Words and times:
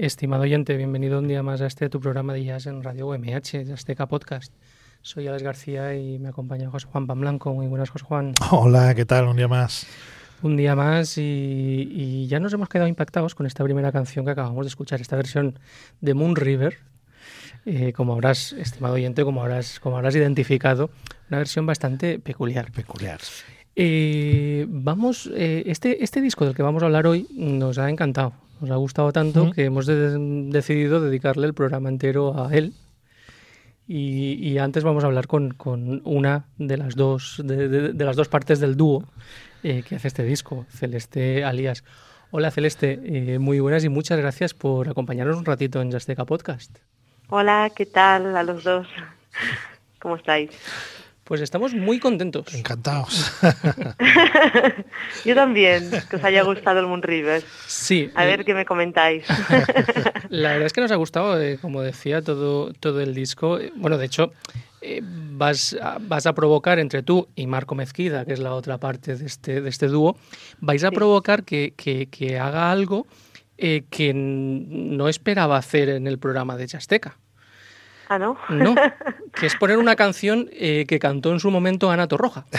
Estimado 0.00 0.44
oyente, 0.44 0.78
bienvenido 0.78 1.18
un 1.18 1.28
día 1.28 1.42
más 1.42 1.60
a 1.60 1.66
este 1.66 1.90
tu 1.90 2.00
programa 2.00 2.32
de 2.32 2.42
jazz 2.42 2.64
en 2.64 2.82
Radio 2.82 3.08
UMH, 3.08 3.66
de 3.66 3.72
Azteca 3.74 4.06
Podcast. 4.06 4.50
Soy 5.02 5.28
Alex 5.28 5.42
García 5.42 5.94
y 5.94 6.18
me 6.18 6.30
acompaña 6.30 6.70
José 6.70 6.86
Juan 6.90 7.06
Pamblanco. 7.06 7.52
Muy 7.52 7.66
buenas, 7.66 7.90
José 7.90 8.06
Juan. 8.06 8.32
Hola, 8.50 8.94
¿qué 8.94 9.04
tal? 9.04 9.28
Un 9.28 9.36
día 9.36 9.46
más. 9.46 9.86
Un 10.40 10.56
día 10.56 10.74
más 10.74 11.18
y, 11.18 11.86
y 11.92 12.26
ya 12.28 12.40
nos 12.40 12.50
hemos 12.54 12.70
quedado 12.70 12.88
impactados 12.88 13.34
con 13.34 13.44
esta 13.44 13.62
primera 13.62 13.92
canción 13.92 14.24
que 14.24 14.30
acabamos 14.30 14.64
de 14.64 14.68
escuchar, 14.68 15.02
esta 15.02 15.16
versión 15.16 15.58
de 16.00 16.14
Moon 16.14 16.34
River. 16.34 16.78
Eh, 17.66 17.92
como 17.92 18.14
habrás, 18.14 18.54
estimado 18.54 18.94
oyente, 18.94 19.22
como 19.22 19.42
habrás, 19.42 19.80
como 19.80 19.98
habrás 19.98 20.16
identificado, 20.16 20.88
una 21.28 21.36
versión 21.36 21.66
bastante 21.66 22.18
peculiar. 22.18 22.72
Peculiar. 22.72 23.20
Eh, 23.76 24.64
vamos, 24.66 25.30
eh, 25.34 25.64
este, 25.66 26.02
este 26.02 26.22
disco 26.22 26.46
del 26.46 26.54
que 26.54 26.62
vamos 26.62 26.82
a 26.82 26.86
hablar 26.86 27.06
hoy 27.06 27.26
nos 27.34 27.76
ha 27.76 27.90
encantado, 27.90 28.32
nos 28.60 28.70
ha 28.70 28.76
gustado 28.76 29.12
tanto 29.12 29.50
que 29.52 29.64
hemos 29.64 29.86
de- 29.86 30.16
decidido 30.50 31.00
dedicarle 31.00 31.46
el 31.46 31.54
programa 31.54 31.88
entero 31.88 32.44
a 32.46 32.54
él. 32.54 32.72
Y, 33.88 34.34
y 34.34 34.58
antes 34.58 34.84
vamos 34.84 35.02
a 35.02 35.08
hablar 35.08 35.26
con, 35.26 35.50
con 35.52 36.00
una 36.04 36.44
de 36.58 36.76
las 36.76 36.94
dos 36.94 37.40
de, 37.44 37.68
de- 37.68 37.92
de 37.92 38.04
las 38.04 38.14
dos 38.16 38.28
partes 38.28 38.60
del 38.60 38.76
dúo 38.76 39.04
eh, 39.64 39.82
que 39.86 39.96
hace 39.96 40.08
este 40.08 40.22
disco, 40.22 40.64
Celeste 40.70 41.42
Alias. 41.44 41.82
Hola 42.30 42.52
Celeste, 42.52 43.00
eh, 43.04 43.38
muy 43.40 43.58
buenas 43.58 43.82
y 43.82 43.88
muchas 43.88 44.18
gracias 44.18 44.54
por 44.54 44.88
acompañarnos 44.88 45.36
un 45.36 45.44
ratito 45.44 45.82
en 45.82 45.90
Yasteca 45.90 46.24
Podcast. 46.24 46.78
Hola, 47.28 47.70
¿qué 47.74 47.86
tal 47.86 48.36
a 48.36 48.42
los 48.44 48.62
dos? 48.62 48.86
¿Cómo 50.00 50.16
estáis? 50.16 50.50
Pues 51.30 51.42
estamos 51.42 51.72
muy 51.74 52.00
contentos. 52.00 52.52
Encantados. 52.52 53.30
Yo 55.24 55.36
también, 55.36 55.88
que 56.10 56.16
os 56.16 56.24
haya 56.24 56.42
gustado 56.42 56.80
el 56.80 56.88
Moon 56.88 57.02
River. 57.04 57.44
Sí, 57.68 58.10
A 58.16 58.24
eh, 58.24 58.26
ver 58.26 58.44
qué 58.44 58.52
me 58.52 58.64
comentáis. 58.64 59.22
La 60.28 60.50
verdad 60.50 60.66
es 60.66 60.72
que 60.72 60.80
nos 60.80 60.90
ha 60.90 60.96
gustado, 60.96 61.40
eh, 61.40 61.56
como 61.62 61.82
decía, 61.82 62.20
todo, 62.20 62.72
todo 62.72 63.00
el 63.00 63.14
disco. 63.14 63.60
Eh, 63.60 63.72
Bueno, 63.76 63.96
de 63.96 64.06
hecho, 64.06 64.32
eh, 64.80 65.02
vas, 65.04 65.76
a, 65.80 65.98
vas 66.00 66.26
a 66.26 66.32
provocar 66.32 66.80
entre 66.80 67.04
tú 67.04 67.28
y 67.36 67.46
Marco 67.46 67.76
Mezquida, 67.76 68.24
que 68.24 68.32
es 68.32 68.40
la 68.40 68.52
otra 68.52 68.78
parte 68.78 69.14
de 69.14 69.24
este, 69.26 69.60
de 69.60 69.68
este 69.68 69.86
dúo, 69.86 70.16
vais 70.58 70.82
a 70.82 70.88
Sí. 70.88 70.94
provocar 70.96 71.44
que, 71.44 71.74
que- 71.76 72.08
que 72.10 72.40
haga 72.40 72.72
algo 72.72 73.06
eh, 73.56 73.84
que 73.88 74.12
no 74.14 75.08
esperaba 75.08 75.56
hacer 75.58 75.90
en 75.90 76.08
el 76.08 76.18
programa 76.18 76.56
de 76.56 76.66
Chasteca. 76.66 77.18
Ah, 78.10 78.18
¿no? 78.18 78.36
No, 78.50 78.74
que 79.34 79.46
es 79.46 79.56
poner 79.56 79.78
una 79.78 79.96
canción 79.96 80.48
eh, 80.52 80.84
que 80.86 80.98
cantó 80.98 81.32
en 81.32 81.40
su 81.40 81.50
momento 81.50 81.90
Ana 81.90 82.06
Torroja. 82.08 82.44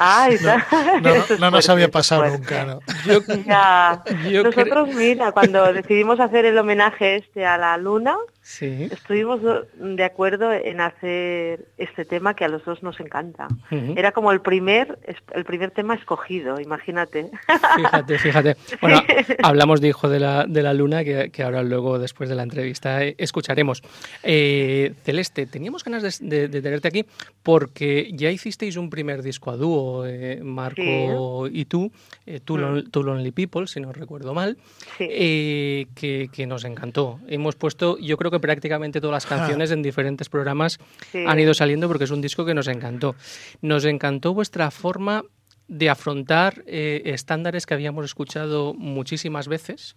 Ah, 0.00 0.28
esa- 0.30 0.64
No, 1.02 1.10
eso 1.10 1.34
es 1.34 1.40
no 1.40 1.50
nos 1.50 1.66
fuerte, 1.66 1.72
había 1.72 1.90
pasado 1.90 2.24
nunca, 2.26 2.64
¿no? 2.64 2.80
Yo, 3.04 3.20
Ya. 3.44 4.02
Yo 4.30 4.44
Nosotros, 4.44 4.94
mira, 4.94 5.32
cuando 5.32 5.72
decidimos 5.72 6.20
hacer 6.20 6.44
el 6.44 6.56
homenaje 6.56 7.16
este 7.16 7.44
a 7.44 7.58
la 7.58 7.76
luna, 7.76 8.16
sí. 8.48 8.88
estuvimos 8.90 9.40
de 9.78 10.04
acuerdo 10.04 10.50
en 10.52 10.80
hacer 10.80 11.66
este 11.76 12.04
tema 12.06 12.34
que 12.34 12.44
a 12.44 12.48
los 12.48 12.64
dos 12.64 12.82
nos 12.82 12.98
encanta. 13.00 13.48
Ujú. 13.70 13.94
Era 13.96 14.12
como 14.12 14.32
el 14.32 14.40
primer, 14.40 14.98
el 15.34 15.44
primer 15.44 15.70
tema 15.70 15.94
escogido, 15.94 16.58
imagínate. 16.60 17.30
Fíjate, 17.76 18.18
fíjate. 18.18 18.56
Bueno, 18.80 19.02
hablamos 19.42 19.80
de 19.80 19.88
Hijo 19.88 20.08
de 20.08 20.20
la, 20.20 20.46
de 20.46 20.62
la 20.62 20.72
Luna, 20.72 21.04
que, 21.04 21.30
que 21.30 21.42
ahora 21.42 21.62
luego, 21.62 21.98
después 21.98 22.28
de 22.28 22.34
la 22.36 22.42
entrevista, 22.44 23.04
eh, 23.04 23.14
escucharemos. 23.18 23.82
Eh, 24.22 24.94
Celeste, 25.04 25.46
teníamos 25.46 25.84
ganas 25.84 26.02
de, 26.20 26.28
de- 26.28 26.48
de 26.48 26.62
tenerte 26.62 26.88
aquí 26.88 27.04
porque 27.42 28.10
ya 28.14 28.30
hicisteis 28.30 28.76
un 28.76 28.88
primer 28.90 29.22
disco 29.22 29.50
a 29.50 29.56
dúo, 29.56 30.06
eh, 30.06 30.40
Marco 30.42 31.48
y 31.50 31.64
tú, 31.66 31.90
eh, 32.26 32.40
Two, 32.40 32.56
Mm. 32.58 32.90
Two 32.90 33.02
Lonely 33.02 33.30
People, 33.32 33.66
si 33.66 33.80
no 33.80 33.92
recuerdo 33.92 34.32
mal, 34.34 34.56
Sí. 34.96 35.06
eh, 35.10 35.86
que, 35.94 36.28
que 36.32 36.46
nos 36.46 36.64
encantó. 36.64 37.18
Hemos 37.28 37.54
puesto, 37.56 37.98
yo 37.98 38.16
creo 38.16 38.30
que 38.30 38.37
prácticamente 38.40 39.00
todas 39.00 39.14
las 39.14 39.26
canciones 39.26 39.70
en 39.70 39.82
diferentes 39.82 40.28
programas 40.28 40.78
Sí. 41.12 41.24
han 41.26 41.38
ido 41.40 41.54
saliendo 41.54 41.88
porque 41.88 42.04
es 42.04 42.10
un 42.10 42.20
disco 42.20 42.44
que 42.44 42.54
nos 42.54 42.68
encantó. 42.68 43.14
Nos 43.62 43.84
encantó 43.84 44.34
vuestra 44.34 44.70
forma 44.70 45.24
de 45.68 45.90
afrontar 45.90 46.62
eh, 46.66 47.02
estándares 47.04 47.66
que 47.66 47.74
habíamos 47.74 48.04
escuchado 48.06 48.72
muchísimas 48.74 49.48
veces 49.48 49.96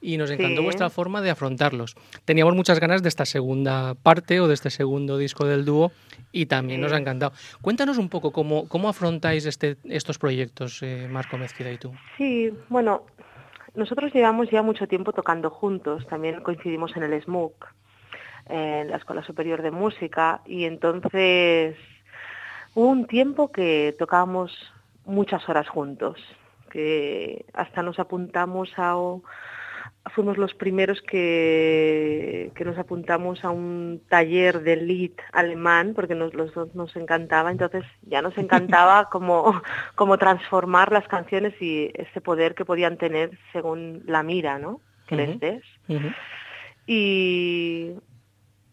y 0.00 0.16
nos 0.16 0.30
encantó 0.32 0.62
Sí. 0.62 0.64
vuestra 0.64 0.90
forma 0.90 1.22
de 1.22 1.30
afrontarlos. 1.30 1.94
Teníamos 2.24 2.56
muchas 2.56 2.80
ganas 2.80 3.04
de 3.04 3.08
esta 3.08 3.24
segunda 3.24 3.94
parte 3.94 4.40
o 4.40 4.48
de 4.48 4.54
este 4.54 4.68
segundo 4.70 5.16
disco 5.18 5.46
del 5.46 5.64
dúo 5.64 5.92
y 6.32 6.46
también 6.46 6.80
Sí. 6.80 6.82
nos 6.82 6.92
ha 6.92 6.96
encantado. 6.98 7.32
Cuéntanos 7.60 7.98
un 7.98 8.08
poco 8.08 8.32
cómo, 8.32 8.66
cómo 8.66 8.88
afrontáis 8.88 9.46
este, 9.46 9.76
estos 9.84 10.18
proyectos, 10.18 10.82
eh, 10.82 11.06
Marco 11.08 11.38
Mezquida 11.38 11.70
y 11.70 11.78
tú. 11.78 11.92
Sí, 12.18 12.50
bueno, 12.68 13.06
nosotros 13.76 14.12
llevamos 14.12 14.50
ya 14.50 14.60
mucho 14.62 14.88
tiempo 14.88 15.12
tocando 15.12 15.50
juntos, 15.50 16.04
también 16.08 16.40
coincidimos 16.42 16.96
en 16.96 17.04
el 17.04 17.22
SMUC, 17.22 17.54
en 18.48 18.90
la 18.90 18.96
Escuela 18.96 19.22
Superior 19.22 19.62
de 19.62 19.70
Música, 19.70 20.40
y 20.46 20.64
entonces 20.64 21.76
hubo 22.74 22.88
un 22.88 23.06
tiempo 23.06 23.52
que 23.52 23.94
tocábamos 23.98 24.52
muchas 25.04 25.48
horas 25.48 25.68
juntos, 25.68 26.18
que 26.70 27.44
hasta 27.52 27.82
nos 27.82 27.98
apuntamos 27.98 28.70
a... 28.76 28.96
Fuimos 30.14 30.36
los 30.36 30.52
primeros 30.54 31.00
que, 31.02 32.50
que 32.56 32.64
nos 32.64 32.76
apuntamos 32.76 33.44
a 33.44 33.50
un 33.50 34.02
taller 34.08 34.62
de 34.62 34.76
lead 34.76 35.12
alemán, 35.32 35.92
porque 35.94 36.16
nos, 36.16 36.34
los 36.34 36.52
dos 36.54 36.74
nos 36.74 36.94
encantaba, 36.96 37.52
entonces 37.52 37.84
ya 38.02 38.20
nos 38.20 38.36
encantaba 38.36 39.08
como, 39.12 39.62
como 39.94 40.18
transformar 40.18 40.90
las 40.90 41.06
canciones 41.06 41.54
y 41.60 41.90
ese 41.94 42.20
poder 42.20 42.56
que 42.56 42.64
podían 42.64 42.96
tener 42.96 43.38
según 43.52 44.02
la 44.06 44.24
mira, 44.24 44.58
¿no? 44.58 44.80
Que 45.06 45.16
les 45.16 45.38
des. 45.38 45.62
Y 46.86 47.92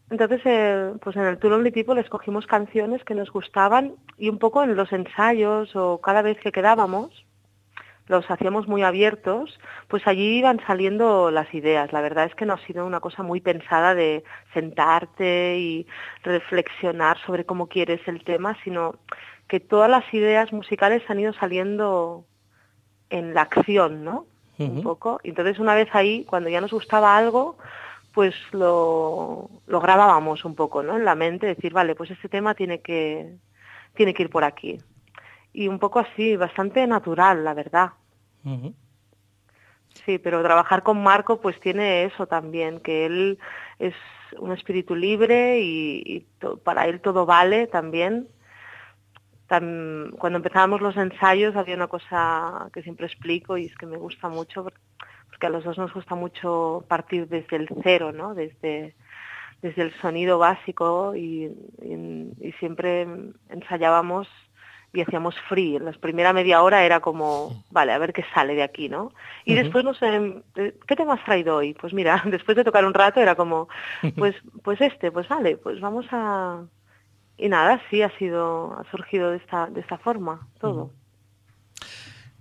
entonces, 0.10 0.42
eh, 0.46 0.94
pues 1.01 1.16
en 1.16 1.24
el 1.24 1.38
Tour 1.38 1.54
Only 1.54 1.72
People 1.72 2.00
escogimos 2.01 2.48
canciones 2.48 3.04
que 3.04 3.16
nos 3.16 3.32
gustaban 3.32 3.94
y 4.18 4.30
un 4.30 4.39
poco 4.39 4.63
en 4.63 4.75
los 4.75 4.92
ensayos 4.92 5.75
o 5.75 6.01
cada 6.01 6.22
vez 6.22 6.39
que 6.39 6.51
quedábamos, 6.51 7.25
los 8.08 8.30
hacíamos 8.30 8.68
muy 8.68 8.82
abiertos, 8.82 9.60
pues 9.88 10.08
allí 10.08 10.39
iban 10.39 10.60
saliendo 10.66 11.30
las 11.30 11.54
ideas. 11.54 11.94
La 11.94 12.01
verdad 12.01 12.25
es 12.25 12.34
que 12.34 12.48
no 12.48 12.54
ha 12.54 12.66
sido 12.66 12.88
una 12.88 13.00
cosa 13.00 13.22
muy 13.22 13.39
pensada 13.39 13.94
de 13.94 14.24
sentarte 14.51 15.60
y 15.60 15.88
reflexionar 16.24 17.20
sobre 17.24 17.46
cómo 17.46 17.68
quieres 17.68 18.01
el 18.08 18.24
tema, 18.24 18.58
sino 18.63 18.96
que 19.48 19.60
todas 19.60 19.92
las 19.92 20.12
ideas 20.12 20.51
musicales 20.51 21.04
han 21.08 21.20
ido 21.20 21.34
saliendo 21.34 22.25
en 23.12 23.36
la 23.36 23.44
acción, 23.44 24.04
¿no? 24.04 24.25
Un 24.58 24.84
poco. 24.84 25.22
Entonces 25.24 25.58
una 25.58 25.74
vez 25.74 25.88
ahí, 25.94 26.25
cuando 26.25 26.50
ya 26.50 26.60
nos 26.60 26.74
gustaba 26.74 27.16
algo, 27.16 27.58
pues 28.13 28.36
lo, 28.51 29.50
lo 29.68 29.80
grabábamos 29.82 30.46
un 30.46 30.56
poco, 30.56 30.84
¿no? 30.84 30.98
En 30.98 31.06
la 31.06 31.16
mente, 31.16 31.48
decir, 31.48 31.74
vale, 31.74 31.96
pues 31.96 32.12
este 32.12 32.30
tema 32.30 32.56
tiene 32.56 32.82
que, 32.82 33.36
tiene 33.94 34.13
que 34.13 34.24
ir 34.24 34.30
por 34.30 34.44
aquí. 34.44 34.80
Y 35.54 35.68
un 35.68 35.80
poco 35.80 36.00
así, 36.00 36.36
bastante 36.38 36.86
natural, 36.88 37.44
la 37.44 37.54
verdad. 37.54 37.92
Sí, 40.06 40.18
pero 40.20 40.44
trabajar 40.44 40.84
con 40.84 41.01
Marco 41.04 41.42
pues 41.42 41.60
tiene 41.60 42.06
eso 42.06 42.28
también, 42.28 42.80
que 42.80 43.06
él 43.06 43.39
es 43.80 43.96
un 44.38 44.51
espíritu 44.51 44.96
libre 44.96 45.60
y, 45.62 46.01
y 46.06 46.20
to- 46.39 46.58
para 46.58 46.86
él 46.86 47.01
todo 47.01 47.25
vale 47.25 47.68
también. 47.68 48.28
Tam- 49.48 50.12
cuando 50.20 50.38
empezábamos 50.38 50.82
los 50.82 50.96
ensayos 50.96 51.56
había 51.56 51.75
una 51.75 51.88
cosa 51.88 52.70
que 52.72 52.84
siempre 52.84 53.08
explico 53.08 53.58
y 53.58 53.66
es 53.66 53.75
que 53.75 53.88
me 53.88 53.98
gusta 53.98 54.30
mucho 54.30 54.63
por- 54.63 54.74
porque 55.39 55.48
a 55.48 55.50
los 55.51 55.63
dos 55.63 55.77
nos 55.77 55.93
gusta 55.93 56.15
mucho 56.15 56.84
partir 56.89 57.29
desde 57.29 57.55
el 57.55 57.69
cero, 57.81 58.12
¿no? 58.12 58.34
Desde, 58.36 58.93
desde 59.62 59.84
el 59.84 59.93
sonido 60.01 60.38
básico 60.38 61.15
y, 61.15 61.46
y- 61.81 62.34
y 62.41 62.51
siempre 62.60 63.08
ensayábamos 63.48 64.27
y 64.91 65.00
hacíamos 65.00 65.36
free. 65.48 65.77
En 65.77 65.86
la 65.86 65.93
primera 65.93 66.34
media 66.34 66.62
hora 66.62 66.84
era 66.84 67.00
como, 67.00 67.63
vale, 67.72 67.93
a 67.93 67.98
ver 68.00 68.12
qué 68.12 68.25
sale 68.34 68.53
de 68.53 68.63
aquí, 68.63 68.89
¿no? 68.89 69.13
Y 69.46 69.53
después, 69.53 69.86
no 69.86 69.93
sé, 69.93 70.43
eh, 70.58 70.75
¿qué 70.86 70.96
tema 70.98 71.13
has 71.13 71.24
traído 71.24 71.55
hoy? 71.55 71.74
Pues 71.74 71.93
mira, 71.93 72.22
después 72.25 72.58
de 72.58 72.65
tocar 72.65 72.84
un 72.84 72.93
rato 72.93 73.22
era 73.22 73.36
como, 73.36 73.69
pues, 74.17 74.36
pues 74.62 74.81
este, 74.81 75.10
pues 75.10 75.29
vale, 75.29 75.55
pues 75.55 75.79
vamos 75.79 76.05
a... 76.12 76.65
Y 77.38 77.48
nada, 77.48 77.81
sí, 77.89 78.01
ha 78.01 78.10
sido, 78.17 78.74
ha 78.77 78.84
surgido 78.91 79.31
de 79.31 79.38
esta, 79.38 79.67
de 79.67 79.79
esta 79.79 79.98
forma, 80.00 80.50
todo. 80.60 80.91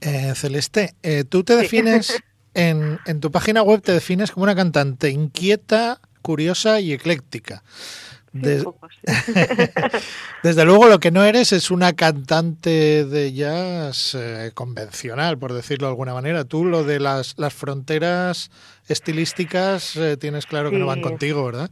Eh, 0.00 0.32
Celeste, 0.34 0.94
eh, 1.02 1.24
tú 1.24 1.42
te 1.44 1.56
defines, 1.56 2.22
en, 2.58 2.98
en 3.06 3.20
tu 3.20 3.30
página 3.30 3.62
web 3.62 3.80
te 3.82 3.92
defines 3.92 4.32
como 4.32 4.44
una 4.44 4.54
cantante 4.54 5.10
inquieta, 5.10 6.00
curiosa 6.22 6.80
y 6.80 6.92
ecléctica. 6.92 7.62
Des-. 8.32 8.64
Desde 10.42 10.64
luego 10.64 10.86
lo 10.88 10.98
que 11.00 11.10
no 11.10 11.24
eres 11.24 11.52
es 11.52 11.70
una 11.70 11.94
cantante 11.94 13.04
de 13.04 13.32
jazz 13.32 14.14
eh, 14.14 14.50
convencional, 14.54 15.38
por 15.38 15.52
decirlo 15.52 15.86
de 15.86 15.92
alguna 15.92 16.14
manera. 16.14 16.44
Tú 16.44 16.64
lo 16.64 16.84
de 16.84 17.00
las, 17.00 17.34
las 17.38 17.54
fronteras 17.54 18.50
estilísticas 18.88 19.96
eh, 19.96 20.16
tienes 20.16 20.46
claro 20.46 20.70
que 20.70 20.78
no 20.78 20.86
van 20.86 21.00
contigo, 21.00 21.44
¿verdad? 21.44 21.70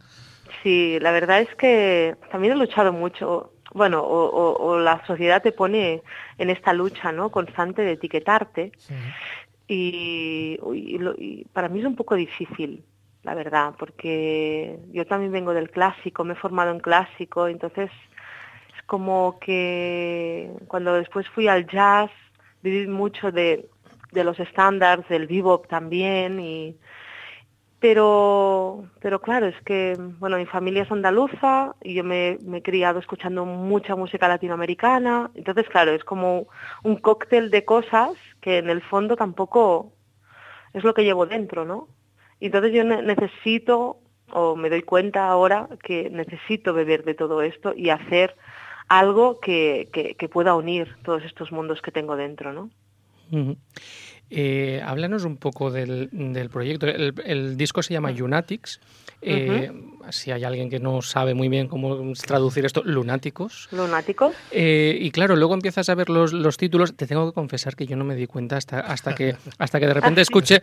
Sí, 0.62 0.98
la 1.00 1.12
verdad 1.12 1.40
es 1.42 1.54
que 1.56 2.16
también 2.32 2.54
he 2.54 2.56
luchado 2.56 2.92
mucho. 2.92 3.52
Bueno, 3.74 4.00
o, 4.02 4.24
o- 4.30 4.56
o 4.70 4.78
la 4.80 5.04
sociedad 5.06 5.42
te 5.42 5.52
pone 5.52 6.02
en 6.38 6.50
esta 6.50 6.72
lucha 6.72 7.12
¿no? 7.12 7.30
constante 7.30 7.82
de 7.82 7.92
etiquetarte 7.92 8.72
y, 9.68 10.58
y 10.74 10.98
lo- 10.98 11.14
y 11.18 11.46
para 11.52 11.68
mí 11.68 11.80
es 11.80 11.86
un 11.86 11.96
poco 11.96 12.14
difícil, 12.14 12.84
la 13.22 13.34
verdad, 13.34 13.74
porque 13.78 14.78
yo 14.92 15.06
también 15.06 15.32
vengo 15.32 15.52
del 15.54 15.70
clásico, 15.70 16.24
me 16.24 16.34
he 16.34 16.36
formado 16.36 16.70
en 16.72 16.80
clásico, 16.80 17.48
entonces 17.48 17.90
es 18.76 18.82
como 18.86 19.38
que 19.40 20.50
cuando 20.68 20.94
después 20.94 21.28
fui 21.30 21.48
al 21.48 21.66
jazz 21.66 22.10
viví 22.62 22.86
mucho 22.86 23.32
de, 23.32 23.68
de 24.12 24.24
los 24.24 24.38
estándares, 24.40 25.08
del 25.08 25.26
bebop 25.26 25.66
también 25.68 26.40
y 26.40 26.76
pero 27.80 28.84
pero 29.00 29.20
claro 29.20 29.46
es 29.46 29.60
que 29.62 29.96
bueno 30.18 30.38
mi 30.38 30.46
familia 30.46 30.82
es 30.82 30.90
andaluza 30.90 31.74
y 31.82 31.94
yo 31.94 32.04
me, 32.04 32.38
he 32.54 32.62
criado 32.62 32.98
escuchando 32.98 33.44
mucha 33.44 33.94
música 33.96 34.28
latinoamericana. 34.28 35.30
Entonces 35.34 35.68
claro 35.68 35.92
es 35.92 36.04
como 36.04 36.46
un 36.82 36.96
cóctel 36.96 37.50
de 37.50 37.64
cosas 37.64 38.10
que 38.40 38.58
en 38.58 38.70
el 38.70 38.82
fondo 38.82 39.16
tampoco 39.16 39.92
es 40.72 40.84
lo 40.84 40.94
que 40.94 41.04
llevo 41.04 41.26
dentro 41.26 41.64
no 41.64 41.88
entonces 42.40 42.72
yo 42.72 42.84
ne- 42.84 43.02
necesito 43.02 43.98
o 44.32 44.56
me 44.56 44.70
doy 44.70 44.82
cuenta 44.82 45.28
ahora 45.28 45.68
que 45.82 46.10
necesito 46.10 46.72
beber 46.72 47.04
de 47.04 47.14
todo 47.14 47.42
esto 47.42 47.72
y 47.74 47.90
hacer 47.90 48.36
algo 48.88 49.40
que, 49.40 49.88
que, 49.92 50.28
pueda 50.28 50.54
unir 50.54 50.96
todos 51.04 51.24
estos 51.24 51.50
mundos 51.52 51.82
que 51.82 51.90
tengo 51.90 52.16
dentro 52.16 52.52
no. 52.52 52.70
Eh, 54.30 54.82
háblanos 54.84 55.24
un 55.24 55.36
poco 55.36 55.70
del, 55.70 56.08
del 56.12 56.50
proyecto. 56.50 56.86
El, 56.86 57.14
el 57.24 57.56
disco 57.56 57.82
se 57.82 57.94
llama 57.94 58.10
Lunatics. 58.10 58.80
Eh, 59.22 59.72
Si 60.10 60.30
hay 60.30 60.44
alguien 60.44 60.70
que 60.70 60.78
no 60.78 61.02
sabe 61.02 61.34
muy 61.34 61.48
bien 61.48 61.66
cómo 61.66 62.12
traducir 62.26 62.64
esto, 62.64 62.82
lunáticos. 62.84 63.66
lunáticos 63.72 64.32
Eh, 64.52 64.96
y 65.00 65.10
claro, 65.10 65.34
luego 65.34 65.54
empiezas 65.54 65.88
a 65.88 65.94
ver 65.96 66.10
los, 66.10 66.32
los 66.32 66.56
títulos. 66.58 66.94
Te 66.94 67.06
tengo 67.08 67.26
que 67.26 67.34
confesar 67.34 67.74
que 67.74 67.86
yo 67.86 67.96
no 67.96 68.04
me 68.04 68.14
di 68.14 68.26
cuenta 68.28 68.56
hasta, 68.56 68.78
hasta, 68.80 69.14
que, 69.16 69.34
hasta 69.58 69.80
que 69.80 69.86
de 69.86 69.94
repente 69.94 70.20
escuché 70.20 70.62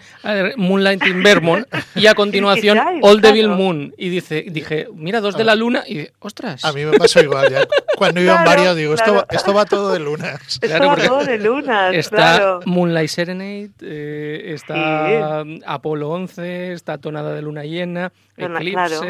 Moonlight 0.55 1.05
in 1.07 1.23
Vermont 1.23 1.67
y 1.95 2.05
a 2.07 2.13
continuación 2.15 2.79
All 3.01 3.19
Devil 3.21 3.45
claro. 3.47 3.57
Moon. 3.61 3.93
Y 3.97 4.09
dice, 4.09 4.45
dije, 4.49 4.87
mira, 4.93 5.19
dos 5.19 5.35
de 5.35 5.43
la 5.43 5.55
luna. 5.55 5.83
Y 5.87 5.95
dije, 5.95 6.13
ostras. 6.19 6.63
A 6.63 6.71
mí 6.71 6.85
me 6.85 6.97
pasó 6.97 7.21
igual. 7.21 7.49
Ya. 7.51 7.67
Cuando 7.97 8.21
iba 8.21 8.33
en 8.37 8.43
Claro, 8.43 8.49
varios 8.61 8.75
digo, 8.77 8.93
esto, 8.93 9.05
claro. 9.11 9.27
va- 9.29 9.35
esto 9.35 9.53
va 9.53 9.65
todo 9.65 9.91
de 9.93 9.99
lunas. 9.99 10.59
Claro, 10.59 10.75
Está 10.85 10.87
porque 10.89 11.07
todo 11.07 11.25
de 11.25 11.37
lunas, 11.39 11.95
Está 11.95 12.15
claro. 12.15 12.59
Moonlight 12.65 13.09
Serenade, 13.09 13.52
eh, 13.81 14.41
está 14.53 15.43
Apolo 15.65 16.09
11, 16.09 16.73
está 16.73 16.97
Tonada 16.97 17.33
de 17.33 17.41
Luna 17.41 17.63
Llena, 17.63 18.11
Eclipse, 18.37 18.71
claro. 18.71 19.01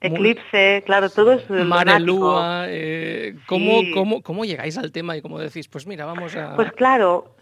Eclipse, 0.00 0.82
claro, 0.86 1.10
todo 1.10 1.32
es 1.32 1.48
Mare 1.50 1.98
lunático. 2.00 2.06
Lua. 2.06 2.64
eh, 2.68 3.36
¿cómo, 3.46 3.80
Sí. 3.80 3.90
cómo, 3.92 4.22
¿Cómo 4.22 4.44
llegáis 4.44 4.76
al 4.78 4.92
tema 4.92 5.16
y 5.16 5.22
cómo 5.22 5.38
decís, 5.38 5.68
pues 5.68 5.86
mira, 5.86 6.04
vamos 6.06 6.34
a... 6.36 6.54
Pues 6.56 6.72
claro, 6.72 7.34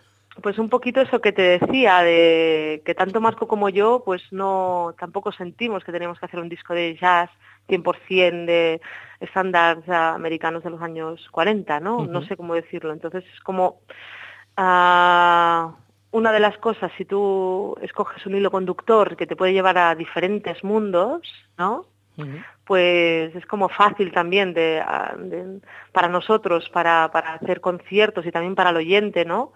pues 0.43 0.59
un 0.59 0.69
poquito 0.69 1.01
eso 1.01 1.21
que 1.21 1.33
te 1.33 1.59
decía, 1.59 2.03
de 2.03 2.83
que 2.85 2.95
tanto 2.95 3.21
Marco 3.21 3.47
como 3.47 3.69
yo, 3.69 4.03
pues 4.05 4.23
no, 4.33 4.95
tampoco 4.99 5.33
sentimos 5.33 5.85
que 5.85 5.93
teníamos 5.93 6.19
que 6.19 6.27
hacer 6.27 6.41
un 6.41 6.49
disco 6.49 6.75
de 6.75 6.97
jazz 7.01 7.31
100% 7.69 8.45
de 8.45 8.81
estándares 9.21 9.89
americanos 9.89 10.65
de 10.65 10.71
los 10.71 10.83
años 10.83 11.27
40, 11.31 11.81
¿no? 11.81 12.05
No 12.07 12.23
sé 12.27 12.37
cómo 12.37 12.55
decirlo. 12.55 12.93
Entonces 12.93 13.25
es 13.33 13.41
como 13.41 13.81
ah, 14.57 15.75
una 16.21 16.31
de 16.33 16.41
las 16.41 16.57
cosas, 16.59 16.91
si 16.97 17.05
tú 17.05 17.77
escoges 17.83 18.25
un 18.27 18.35
hilo 18.37 18.51
conductor 18.51 19.17
que 19.17 19.27
te 19.27 19.37
puede 19.37 19.53
llevar 19.53 19.77
a 19.79 19.95
diferentes 19.95 20.63
mundos, 20.65 21.21
¿no? 21.59 21.87
Pues 22.65 23.35
es 23.35 23.45
como 23.47 23.69
fácil 23.69 24.13
también 24.13 24.55
de, 24.55 24.83
de- 25.19 25.61
para 25.93 26.09
nosotros, 26.09 26.69
para, 26.71 27.11
para 27.13 27.35
hacer 27.35 27.61
conciertos 27.61 28.25
y 28.27 28.31
también 28.33 28.55
para 28.55 28.71
el 28.71 28.77
oyente, 28.77 29.25
¿no? 29.25 29.53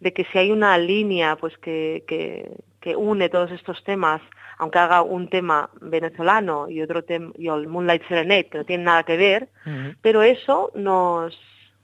De 0.00 0.12
que 0.14 0.24
si 0.24 0.38
hay 0.38 0.50
una 0.50 0.76
línea 0.78 1.36
pues 1.36 1.56
que, 1.58 2.02
que, 2.08 2.50
que 2.80 2.96
une 2.96 3.28
todos 3.28 3.50
estos 3.52 3.84
temas, 3.84 4.20
aunque 4.58 4.78
haga 4.78 5.02
un 5.02 5.28
tema 5.28 5.68
venezolano 5.80 6.68
y 6.68 6.80
otro 6.82 7.04
tema, 7.04 7.30
y 7.36 7.48
el 7.48 7.66
Moonlight 7.68 8.06
Serenade, 8.08 8.48
que 8.48 8.58
no 8.58 8.64
tiene 8.64 8.84
nada 8.84 9.02
que 9.04 9.16
ver, 9.16 9.48
pero 10.02 10.22
eso 10.22 10.72
nos, 10.74 11.38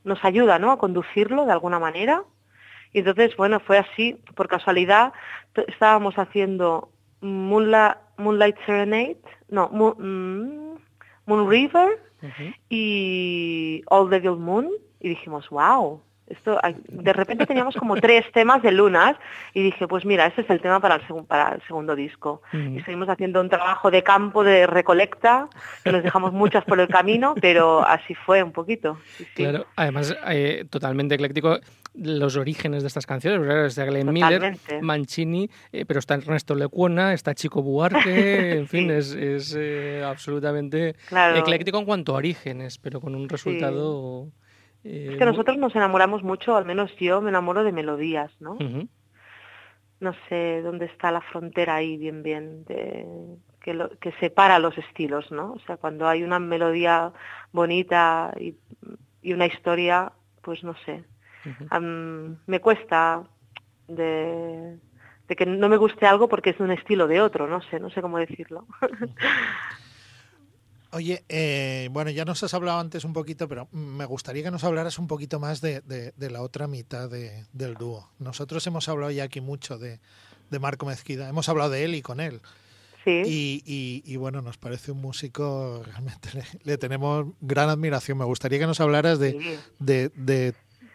nos 0.04 0.24
ayuda, 0.24 0.58
¿no? 0.58 0.72
A 0.72 0.78
conducirlo 0.78 1.44
de 1.44 1.52
alguna 1.52 1.78
manera. 1.78 2.22
Y 2.94 3.00
entonces, 3.00 3.36
bueno, 3.36 3.60
fue 3.60 3.76
así, 3.76 4.14
por 4.34 4.48
casualidad, 4.48 5.12
estábamos 5.66 6.14
haciendo 6.16 6.90
Moonla- 7.20 7.98
Moonlight 8.16 8.56
Serenade, 8.64 9.18
no, 9.48 9.68
Moon, 9.70 9.94
mm, 9.98 10.78
Moon 11.26 11.50
River 11.50 12.00
y 12.70 13.82
All 13.90 14.08
Devil 14.08 14.36
Moon, 14.38 14.70
y 15.00 15.10
dijimos, 15.10 15.50
wow, 15.50 16.00
esto, 16.26 16.58
de 16.88 17.12
repente 17.12 17.44
teníamos 17.46 17.76
como 17.76 17.96
tres 17.96 18.24
temas 18.32 18.62
de 18.62 18.72
lunas, 18.72 19.16
y 19.52 19.62
dije, 19.62 19.86
pues 19.86 20.04
mira, 20.06 20.26
este 20.26 20.40
es 20.40 20.50
el 20.50 20.60
tema 20.60 20.80
para 20.80 20.94
el, 20.96 21.02
segun- 21.06 21.26
para 21.26 21.54
el 21.56 21.62
segundo 21.66 21.94
disco. 21.94 22.40
Ujú. 22.52 22.78
Y 22.78 22.80
seguimos 22.82 23.08
haciendo 23.08 23.40
un 23.40 23.48
trabajo 23.50 23.90
de 23.90 24.02
campo, 24.02 24.42
de 24.42 24.66
recolecta, 24.66 25.48
que 25.82 25.92
nos 25.92 26.02
dejamos 26.02 26.32
muchas 26.32 26.64
por 26.64 26.80
el 26.80 26.88
camino, 26.88 27.34
pero 27.40 27.86
así 27.86 28.14
fue 28.14 28.42
un 28.42 28.52
poquito. 28.52 28.98
sí, 29.16 29.24
sí. 29.24 29.30
Claro, 29.42 29.66
además, 29.76 30.16
eh, 30.28 30.64
totalmente 30.70 31.14
ecléctico 31.14 31.58
los 31.96 32.36
orígenes 32.36 32.82
de 32.82 32.88
estas 32.88 33.06
canciones, 33.06 33.40
¿verdad? 33.40 33.66
Está 33.66 33.84
Glenn 33.84 34.12
Miller. 34.12 34.56
Mancini, 34.80 35.48
eh, 35.72 35.84
pero 35.86 36.00
está 36.00 36.14
Ernesto 36.14 36.54
Lecuona, 36.54 37.12
está 37.12 37.34
Chico 37.34 37.62
Buarque, 37.62 38.00
en 38.58 38.66
fin, 38.66 38.88
Sí. 38.88 38.94
es, 38.94 39.12
es, 39.14 39.56
eh, 39.58 40.02
absolutamente 40.04 40.94
Claro. 41.08 41.38
ecléctico 41.38 41.78
en 41.78 41.84
cuanto 41.84 42.14
a 42.14 42.16
orígenes, 42.16 42.78
pero 42.78 43.00
con 43.00 43.14
un 43.14 43.28
resultado... 43.28 44.28
eh, 44.84 45.08
Es 45.12 45.18
que 45.18 45.24
nosotros 45.26 45.56
nos 45.58 45.74
enamoramos 45.74 46.22
mucho, 46.22 46.56
al 46.56 46.64
menos 46.64 46.94
yo 46.96 47.20
me 47.20 47.30
enamoro 47.30 47.64
de 47.64 47.72
melodías, 47.72 48.30
¿no? 48.40 48.56
No 50.00 50.12
sé 50.28 50.60
dónde 50.62 50.86
está 50.86 51.10
la 51.10 51.20
frontera 51.22 51.76
ahí 51.76 51.96
bien 51.96 52.22
bien 52.22 52.64
de 52.64 53.06
que, 53.60 53.72
lo- 53.74 53.90
que 53.98 54.12
separa 54.20 54.58
los 54.58 54.76
estilos, 54.76 55.30
¿no? 55.32 55.52
O 55.52 55.58
sea, 55.60 55.76
cuando 55.78 56.06
hay 56.06 56.22
una 56.22 56.38
melodía 56.38 57.12
bonita 57.52 58.32
y, 58.38 58.56
y 59.22 59.32
una 59.32 59.46
historia, 59.46 60.12
pues 60.42 60.62
no 60.64 60.74
sé. 60.84 61.04
Am, 61.70 62.36
me 62.46 62.60
cuesta 62.60 63.24
de, 63.88 64.78
de 65.28 65.36
que 65.36 65.46
no 65.46 65.68
me 65.68 65.76
guste 65.78 66.06
algo 66.06 66.28
porque 66.28 66.50
es 66.50 66.58
de 66.58 66.64
un 66.64 66.72
estilo 66.72 67.06
de 67.06 67.20
otro, 67.22 67.46
no 67.46 67.62
sé, 67.62 67.80
no 67.80 67.88
sé 67.90 68.02
cómo 68.02 68.18
decirlo. 68.18 68.66
Oye, 70.94 71.24
eh, 71.28 71.88
bueno, 71.92 72.10
ya 72.10 72.24
nos 72.24 72.42
has 72.44 72.54
hablado 72.54 72.78
antes 72.78 73.04
un 73.04 73.12
poquito, 73.12 73.48
pero 73.48 73.68
me 73.72 74.04
gustaría 74.06 74.42
que 74.44 74.50
nos 74.50 74.62
hablaras 74.64 74.98
un 74.98 75.06
poquito 75.08 75.40
más 75.40 75.60
de, 75.60 75.80
de- 75.80 76.12
de 76.16 76.30
la 76.30 76.40
otra 76.40 76.66
mitad 76.68 77.10
de- 77.10 77.46
del 77.52 77.74
dúo. 77.74 78.08
Nosotros 78.20 78.64
hemos 78.66 78.88
hablado 78.88 79.10
ya 79.10 79.24
aquí 79.24 79.40
mucho 79.40 79.76
de, 79.78 79.98
Marco 80.60 80.86
Mezquida, 80.86 81.28
hemos 81.28 81.48
hablado 81.48 81.70
de 81.70 81.84
él 81.84 81.94
y 81.96 82.02
con 82.02 82.20
él. 82.20 82.40
sí. 83.04 83.22
Y, 83.26 83.62
y- 83.66 84.02
y, 84.06 84.16
bueno, 84.16 84.40
nos 84.40 84.56
parece 84.56 84.92
un 84.92 85.00
músico, 85.00 85.82
realmente 85.84 86.28
le, 86.32 86.44
le 86.62 86.78
tenemos 86.78 87.26
gran 87.40 87.68
admiración. 87.70 88.16
Me 88.18 88.24
gustaría 88.24 88.60
que 88.60 88.66
nos 88.68 88.80
hablaras 88.80 89.18
de, 89.18 89.32
sí. 89.32 89.58
de, 89.80 90.08
de, 90.14 90.54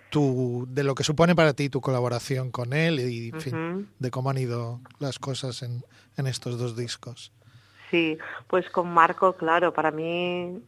tu, 0.10 0.66
de 0.72 0.84
lo 0.84 0.96
que 0.96 1.04
supone 1.04 1.36
para 1.36 1.54
ti 1.54 1.68
tu 1.70 1.82
colaboración 1.82 2.52
con 2.52 2.72
él 2.74 3.00
y 3.02 3.30
en 3.30 3.42
fin, 3.42 3.90
de 4.00 4.12
cómo 4.12 4.30
han 4.30 4.38
ido 4.38 4.80
las 5.00 5.20
cosas 5.20 5.62
en, 5.62 5.84
en 6.18 6.26
estos 6.28 6.58
dos 6.58 6.76
discos. 6.78 7.32
Sí, 7.90 8.18
pues 8.48 8.70
con 8.70 8.94
Marco, 8.94 9.34
claro, 9.34 9.74
para 9.74 9.92
mí 9.92 10.62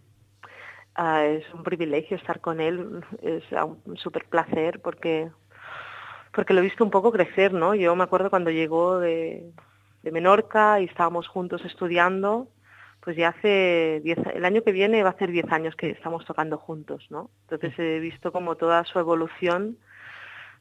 ah, 0.95 1.25
es 1.25 1.43
un 1.53 1.63
privilegio 1.63 2.17
estar 2.17 2.41
con 2.41 2.59
él, 2.59 3.03
es 3.21 3.43
un 3.85 3.97
súper 3.97 4.25
placer 4.25 4.81
porque, 4.81 5.29
porque 6.33 6.53
lo 6.53 6.61
he 6.61 6.63
visto 6.63 6.83
un 6.83 6.91
poco 6.91 7.11
crecer, 7.11 7.53
¿no? 7.53 7.75
Yo 7.75 7.95
me 7.95 8.03
acuerdo 8.03 8.29
cuando 8.29 8.49
llegó 8.49 8.99
de, 8.99 9.51
de 10.03 10.11
Menorca 10.11 10.79
y 10.81 10.85
estábamos 10.85 11.27
juntos 11.27 11.63
estudiando, 11.65 12.47
pues 13.01 13.15
ya 13.17 13.29
hace 13.29 14.01
10, 14.03 14.17
el 14.33 14.45
año 14.45 14.63
que 14.63 14.71
viene 14.71 15.03
va 15.03 15.09
a 15.09 15.17
ser 15.17 15.31
10 15.31 15.51
años 15.51 15.75
que 15.75 15.91
estamos 15.91 16.25
tocando 16.25 16.57
juntos, 16.57 17.05
¿no? 17.09 17.29
Entonces 17.49 17.77
he 17.77 17.99
visto 17.99 18.31
como 18.31 18.55
toda 18.55 18.83
su 18.85 18.99
evolución 18.99 19.77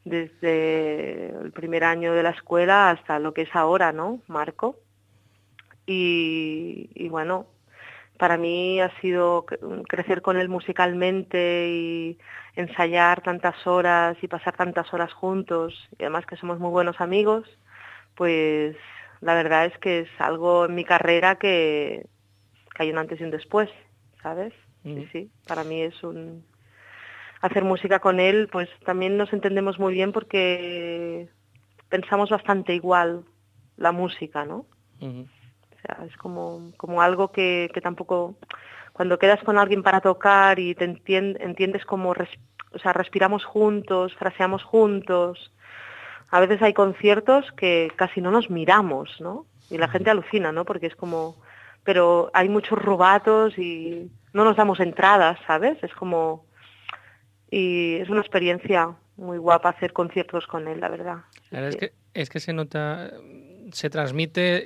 desde 0.04 1.30
el 1.42 1.52
primer 1.52 1.84
año 1.84 2.14
de 2.14 2.22
la 2.22 2.30
escuela 2.30 2.90
hasta 2.90 3.18
lo 3.18 3.34
que 3.34 3.42
es 3.42 3.54
ahora, 3.54 3.92
¿no? 3.92 4.20
Marco. 4.26 4.76
Y, 5.86 6.90
y 6.94 7.08
bueno, 7.08 7.46
para 8.18 8.36
mí 8.36 8.80
ha 8.80 8.90
sido 9.00 9.46
cre- 9.46 9.82
crecer 9.88 10.22
con 10.22 10.36
él 10.38 10.48
musicalmente 10.48 11.68
y 11.70 12.18
ensayar 12.54 13.22
tantas 13.22 13.66
horas 13.66 14.16
y 14.22 14.28
pasar 14.28 14.56
tantas 14.56 14.92
horas 14.92 15.12
juntos 15.12 15.74
y 15.98 16.02
además 16.04 16.26
que 16.26 16.36
somos 16.36 16.58
muy 16.58 16.70
buenos 16.70 17.00
amigos, 17.00 17.48
pues 18.14 18.76
la 19.20 19.34
verdad 19.34 19.66
es 19.66 19.76
que 19.78 20.00
es 20.00 20.08
algo 20.18 20.66
en 20.66 20.74
mi 20.74 20.84
carrera 20.84 21.36
que, 21.36 22.06
que 22.74 22.82
hay 22.82 22.90
un 22.90 22.98
antes 22.98 23.20
y 23.20 23.24
un 23.24 23.30
después, 23.30 23.70
¿sabes? 24.22 24.52
Sí, 24.84 24.90
Ujú. 24.90 25.08
sí, 25.12 25.30
para 25.46 25.64
mí 25.64 25.82
es 25.82 26.02
un... 26.02 26.44
Hacer 27.42 27.64
música 27.64 28.00
con 28.00 28.20
él, 28.20 28.48
pues 28.52 28.68
también 28.84 29.16
nos 29.16 29.32
entendemos 29.32 29.78
muy 29.78 29.94
bien 29.94 30.12
porque 30.12 31.28
pensamos 31.88 32.28
bastante 32.28 32.74
igual 32.74 33.24
la 33.76 33.92
música, 33.92 34.44
¿no? 34.44 34.66
Sea, 35.90 36.06
es 36.06 36.16
como, 36.16 36.72
como 36.76 37.02
algo 37.02 37.32
que, 37.32 37.70
que 37.72 37.80
tampoco... 37.80 38.36
Cuando 38.92 39.18
quedas 39.18 39.42
con 39.44 39.56
alguien 39.56 39.82
para 39.82 40.00
tocar 40.00 40.58
y 40.58 40.74
te 40.74 40.86
entien- 40.86 41.36
entiendes 41.40 41.84
como... 41.84 42.14
res- 42.14 42.38
o 42.72 42.78
sea, 42.78 42.92
respiramos 42.92 43.44
juntos, 43.44 44.14
fraseamos 44.14 44.62
juntos. 44.62 45.52
A 46.30 46.40
veces 46.40 46.62
hay 46.62 46.72
conciertos 46.72 47.50
que 47.52 47.90
casi 47.96 48.20
no 48.20 48.30
nos 48.30 48.50
miramos, 48.50 49.20
¿no? 49.20 49.46
Y 49.70 49.78
la 49.78 49.88
gente 49.88 50.10
alucina, 50.10 50.52
¿no? 50.52 50.64
Porque 50.64 50.86
es 50.86 50.96
como... 50.96 51.36
Pero 51.82 52.30
hay 52.34 52.48
muchos 52.48 52.78
rubatos 52.78 53.58
y 53.58 54.10
no 54.32 54.44
nos 54.44 54.56
damos 54.56 54.80
entradas, 54.80 55.38
¿sabes? 55.46 55.82
Es 55.82 55.92
como... 55.94 56.44
Y 57.50 57.96
es 57.96 58.08
una 58.08 58.20
experiencia 58.20 58.94
muy 59.16 59.38
guapa 59.38 59.70
hacer 59.70 59.92
conciertos 59.92 60.46
con 60.46 60.68
él, 60.68 60.80
la 60.80 60.88
verdad. 60.88 61.16
La 61.50 61.60
verdad 61.60 61.70
es 61.70 61.76
que, 61.76 61.92
es 62.14 62.30
que 62.30 62.38
se 62.38 62.52
nota, 62.52 63.10
se 63.72 63.90
transmite, 63.90 64.56
eh, 64.56 64.62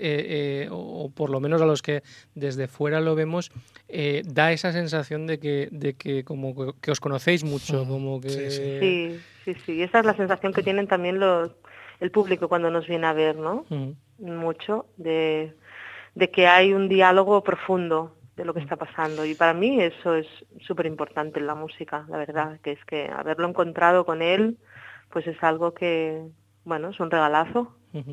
eh, 0.64 0.68
o, 0.70 1.04
o 1.04 1.10
por 1.10 1.30
lo 1.30 1.40
menos 1.40 1.60
a 1.62 1.66
los 1.66 1.82
que 1.82 2.02
desde 2.34 2.66
fuera 2.68 3.00
lo 3.00 3.14
vemos, 3.14 3.50
eh, 3.88 4.22
da 4.26 4.52
esa 4.52 4.72
sensación 4.72 5.26
de 5.26 5.38
que, 5.38 5.68
de 5.70 5.94
que 5.94 6.24
como 6.24 6.54
que, 6.54 6.72
que 6.80 6.90
os 6.90 7.00
conocéis 7.00 7.44
mucho, 7.44 7.84
Mm, 7.84 7.88
como 7.88 8.20
que... 8.20 8.30
sí, 8.30 8.50
sí. 8.50 9.20
Sí, 9.44 9.54
sí, 9.66 9.82
esa 9.82 9.98
es 9.98 10.06
la 10.06 10.14
sensación 10.16 10.54
que 10.54 10.62
tienen 10.62 10.86
también 10.88 11.20
los, 11.20 11.50
el 12.00 12.10
público 12.10 12.48
cuando 12.48 12.70
nos 12.70 12.86
viene 12.86 13.06
a 13.06 13.12
ver, 13.12 13.36
¿no? 13.36 13.66
Ujú. 13.68 13.94
Mucho 14.18 14.86
de, 14.96 15.52
de 16.14 16.30
que 16.30 16.46
hay 16.46 16.72
un 16.72 16.88
diálogo 16.88 17.44
profundo 17.44 18.16
de 18.36 18.44
lo 18.46 18.54
que 18.54 18.60
está 18.60 18.76
pasando. 18.76 19.24
Y 19.26 19.34
para 19.34 19.52
mí 19.52 19.80
eso 19.82 20.14
es 20.14 20.26
súper 20.66 20.86
importante 20.86 21.40
en 21.40 21.46
la 21.46 21.54
música, 21.54 22.06
la 22.08 22.16
verdad, 22.16 22.58
que 22.62 22.72
es 22.72 22.84
que 22.86 23.08
haberlo 23.08 23.46
encontrado 23.48 24.06
con 24.06 24.22
él, 24.22 24.56
pues 25.10 25.26
es 25.26 25.36
algo 25.42 25.74
que, 25.74 26.22
bueno, 26.64 26.90
es 26.90 27.00
un 27.00 27.10
regalazo. 27.10 27.74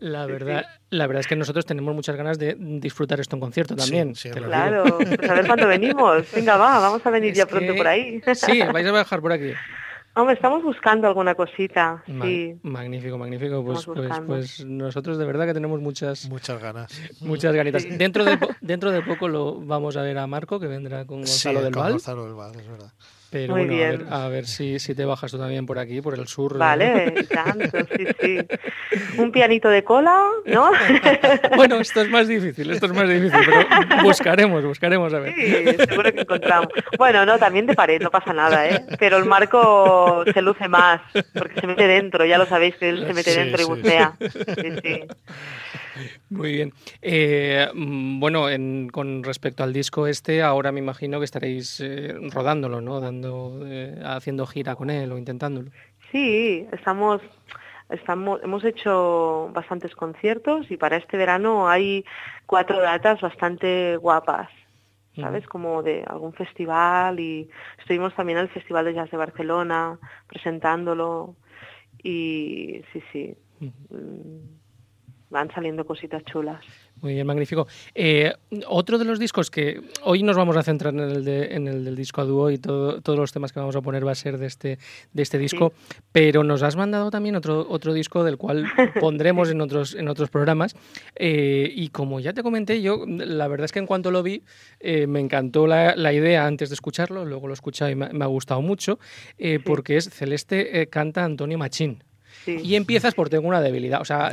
La 0.00 0.26
verdad, 0.26 0.64
la 0.90 1.06
verdad 1.06 1.20
es 1.20 1.26
que 1.26 1.34
nosotros 1.36 1.64
tenemos 1.64 1.94
muchas 1.94 2.14
ganas 2.16 2.38
de 2.38 2.56
disfrutar 2.58 3.20
esto 3.20 3.36
en 3.36 3.40
concierto 3.40 3.74
también. 3.74 4.14
sí, 4.14 4.30
claro. 4.30 4.84
pues 4.98 5.30
a 5.30 5.34
ver 5.34 5.46
cuándo 5.46 5.66
venimos. 5.66 6.30
Venga, 6.34 6.56
va, 6.56 6.78
vamos 6.78 7.04
a 7.06 7.10
venir 7.10 7.32
Es 7.32 7.38
ya 7.38 7.46
pronto 7.46 7.72
que- 7.72 7.78
por 7.78 7.86
ahí. 7.88 8.20
Sí, 8.34 8.60
vais 8.72 8.86
a 8.86 8.92
bajar 8.92 9.20
por 9.20 9.32
aquí. 9.32 9.52
Hombre, 10.14 10.34
estamos 10.34 10.62
buscando 10.62 11.08
alguna 11.08 11.34
cosita, 11.34 12.02
Ma- 12.06 12.26
sí. 12.26 12.54
Magnífico, 12.62 13.16
magnífico. 13.16 13.64
Pues, 13.64 13.86
pues, 13.86 14.10
pues 14.26 14.64
nosotros 14.66 15.16
de 15.16 15.24
verdad 15.24 15.46
que 15.46 15.54
tenemos 15.54 15.80
muchas, 15.80 16.28
Muchas 16.28 16.60
ganas. 16.60 16.92
muchas 17.22 17.54
ganitas. 17.54 17.82
Sí. 17.82 17.88
Dentro, 17.96 18.22
de, 18.26 18.36
po- 18.36 18.50
dentro 18.60 18.90
de 18.90 19.00
poco 19.00 19.26
lo 19.28 19.58
vamos 19.62 19.96
a 19.96 20.02
ver 20.02 20.18
a 20.18 20.26
Marco, 20.26 20.60
que 20.60 20.66
vendrá 20.66 21.06
con 21.06 21.26
Sí, 21.26 21.48
Gonzalo 21.48 21.62
del 21.64 21.72
con 21.72 21.82
Val. 21.82 21.92
Gonzalo 21.92 22.24
del 22.26 22.34
Val, 22.34 22.52
es 22.60 22.68
verdad. 22.68 22.92
Pero 23.32 23.54
Muy 23.56 23.64
bueno, 23.64 23.82
a 23.82 23.88
ver, 23.88 23.98
bien. 24.00 24.12
a 24.12 24.28
ver 24.28 24.46
si, 24.46 24.78
si 24.78 24.94
te 24.94 25.06
bajas 25.06 25.30
tú 25.32 25.38
también 25.38 25.64
por 25.64 25.78
aquí, 25.78 26.02
por 26.02 26.12
el 26.18 26.28
sur. 26.28 26.58
Vale, 26.58 27.14
y 27.18 27.24
tanto, 27.24 27.78
sí, 27.96 28.06
sí. 28.20 28.38
Un 29.16 29.32
pianito 29.32 29.70
de 29.70 29.82
cola, 29.82 30.22
¿no? 30.44 30.70
Bueno, 31.56 31.76
esto 31.80 32.02
es 32.02 32.10
más 32.10 32.28
difícil, 32.28 32.70
esto 32.70 32.84
es 32.86 32.92
más 32.92 33.08
difícil, 33.08 33.40
pero 33.46 34.02
buscaremos, 34.02 34.62
buscaremos 34.64 35.14
a 35.14 35.20
ver. 35.20 35.34
Sí, 35.34 35.84
seguro 35.88 36.12
que 36.12 36.20
encontramos. 36.20 36.68
Bueno, 36.98 37.24
no, 37.24 37.38
también 37.38 37.66
de 37.66 37.74
pared, 37.74 38.02
no 38.02 38.10
pasa 38.10 38.34
nada, 38.34 38.68
¿eh? 38.68 38.84
Pero 38.98 39.16
el 39.16 39.24
marco 39.24 40.24
se 40.34 40.42
luce 40.42 40.68
más, 40.68 41.00
porque 41.32 41.58
se 41.58 41.66
mete 41.66 41.86
dentro, 41.86 42.26
ya 42.26 42.36
lo 42.36 42.44
sabéis 42.44 42.76
que 42.76 42.90
él 42.90 43.06
se 43.06 43.14
mete 43.14 43.30
Sí, 43.30 43.38
dentro 43.38 43.62
y 43.62 43.64
bucea. 43.64 44.14
Sí, 44.20 44.72
sí. 44.82 45.00
Muy 46.30 46.52
bien. 46.52 46.72
Eh, 47.02 47.68
mm, 47.74 48.18
bueno, 48.18 48.48
en- 48.48 48.88
con 48.88 49.22
respecto 49.22 49.62
al 49.62 49.72
disco 49.74 50.06
este, 50.06 50.40
ahora 50.42 50.72
me 50.72 50.78
imagino 50.80 51.18
que 51.18 51.26
estaréis 51.26 51.80
eh, 51.84 52.14
rodándolo, 52.30 52.80
¿no? 52.80 52.98
Dando, 53.00 53.21
eh, 53.66 54.00
haciendo 54.04 54.46
gira 54.46 54.74
con 54.74 54.90
él 54.90 55.12
o 55.12 55.18
intentándolo. 55.18 55.70
Sí, 56.10 56.66
estamos, 56.72 57.20
estamos, 57.88 58.40
hemos 58.42 58.64
hecho 58.64 59.50
bastantes 59.52 59.94
conciertos 59.94 60.70
y 60.70 60.76
para 60.76 60.96
este 60.96 61.16
verano 61.16 61.68
hay 61.68 62.04
cuatro 62.46 62.80
datas 62.80 63.20
bastante 63.20 63.96
guapas, 63.96 64.50
¿sabes? 65.16 65.46
Como 65.46 65.82
de 65.82 66.04
algún 66.06 66.32
festival 66.32 67.20
y 67.20 67.48
estuvimos 67.78 68.14
también 68.14 68.38
el 68.38 68.48
Festival 68.48 68.84
de 68.84 68.94
Jazz 68.94 69.10
de 69.10 69.16
Barcelona 69.16 69.98
presentándolo 70.26 71.34
y 72.02 72.82
sí, 72.92 73.02
sí, 73.12 73.36
mm, 73.60 75.30
van 75.30 75.50
saliendo 75.52 75.86
cositas 75.86 76.24
chulas. 76.24 76.64
Muy 77.02 77.14
bien, 77.14 77.26
magnífico. 77.26 77.66
Eh, 77.96 78.32
otro 78.68 78.96
de 78.96 79.04
los 79.04 79.18
discos 79.18 79.50
que 79.50 79.80
hoy 80.04 80.22
nos 80.22 80.36
vamos 80.36 80.56
a 80.56 80.62
centrar 80.62 80.94
en 80.94 81.00
el, 81.00 81.24
de- 81.24 81.52
en 81.56 81.66
el 81.66 81.84
del 81.84 81.96
disco 81.96 82.20
a 82.20 82.24
dúo 82.24 82.48
y 82.48 82.58
todo- 82.58 83.00
todos 83.00 83.18
los 83.18 83.32
temas 83.32 83.52
que 83.52 83.58
vamos 83.58 83.74
a 83.74 83.80
poner 83.82 84.06
va 84.06 84.12
a 84.12 84.14
ser 84.14 84.38
de 84.38 84.46
este, 84.46 84.78
de 85.12 85.22
este 85.22 85.36
disco, 85.36 85.72
pero 86.12 86.44
nos 86.44 86.62
has 86.62 86.76
mandado 86.76 87.10
también 87.10 87.34
otro, 87.34 87.66
otro 87.68 87.92
disco 87.92 88.22
del 88.22 88.36
cual 88.38 88.66
pondremos 89.00 89.50
en 89.50 89.60
otros, 89.60 89.96
en 89.96 90.06
otros 90.06 90.30
programas. 90.30 90.76
Eh, 91.16 91.72
y 91.74 91.88
como 91.88 92.20
ya 92.20 92.32
te 92.34 92.44
comenté, 92.44 92.80
yo 92.80 93.04
la 93.06 93.48
verdad 93.48 93.64
es 93.64 93.72
que 93.72 93.80
en 93.80 93.86
cuanto 93.86 94.12
lo 94.12 94.22
vi 94.22 94.44
eh, 94.78 95.08
me 95.08 95.18
encantó 95.18 95.66
la, 95.66 95.96
la 95.96 96.12
idea 96.12 96.46
antes 96.46 96.68
de 96.70 96.74
escucharlo, 96.74 97.24
luego 97.24 97.48
lo 97.48 97.52
he 97.52 97.54
escuchado 97.54 97.90
y 97.90 97.96
me, 97.96 98.10
me 98.10 98.24
ha 98.24 98.28
gustado 98.28 98.62
mucho, 98.62 99.00
eh, 99.38 99.58
porque 99.64 99.96
es 99.96 100.08
Celeste 100.08 100.86
canta 100.86 101.24
Antonio 101.24 101.58
Machín. 101.58 102.04
Sí. 102.44 102.56
Y 102.62 102.74
empiezas 102.76 103.14
por 103.14 103.28
tengo 103.28 103.46
una 103.48 103.60
debilidad. 103.60 104.00
O 104.00 104.04
sea, 104.04 104.32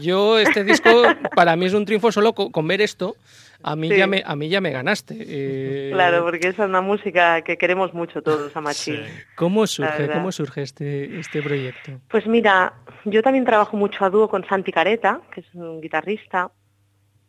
yo 0.00 0.38
este 0.38 0.64
disco 0.64 0.90
para 1.34 1.56
mí 1.56 1.66
es 1.66 1.74
un 1.74 1.84
triunfo 1.86 2.12
solo 2.12 2.32
co- 2.34 2.50
con, 2.50 2.66
ver 2.68 2.80
esto. 2.80 3.16
A 3.62 3.74
mí, 3.74 3.88
Sí. 3.90 3.96
ya, 3.96 4.06
me, 4.06 4.22
a 4.24 4.36
mí 4.36 4.48
ya 4.48 4.60
me 4.60 4.70
ganaste. 4.70 5.16
Eh, 5.20 5.90
Claro, 5.92 6.22
porque 6.24 6.48
es 6.48 6.58
una 6.58 6.80
música 6.80 7.42
que 7.42 7.56
queremos 7.56 7.92
mucho 7.94 8.22
todos 8.22 8.54
a 8.56 8.60
Machín. 8.60 8.96
Sí. 9.04 9.12
¿Cómo 9.34 9.66
surge, 9.66 10.08
cómo 10.10 10.30
surge 10.30 10.62
este, 10.62 11.18
este 11.18 11.42
proyecto? 11.42 11.92
Pues 12.08 12.26
mira, 12.26 12.74
yo 13.04 13.20
también 13.22 13.44
trabajo 13.44 13.76
mucho 13.76 14.04
a 14.04 14.10
dúo 14.10 14.28
con 14.28 14.46
Santi 14.46 14.70
Careta, 14.70 15.20
que 15.34 15.40
es 15.40 15.46
un 15.54 15.80
guitarrista, 15.80 16.50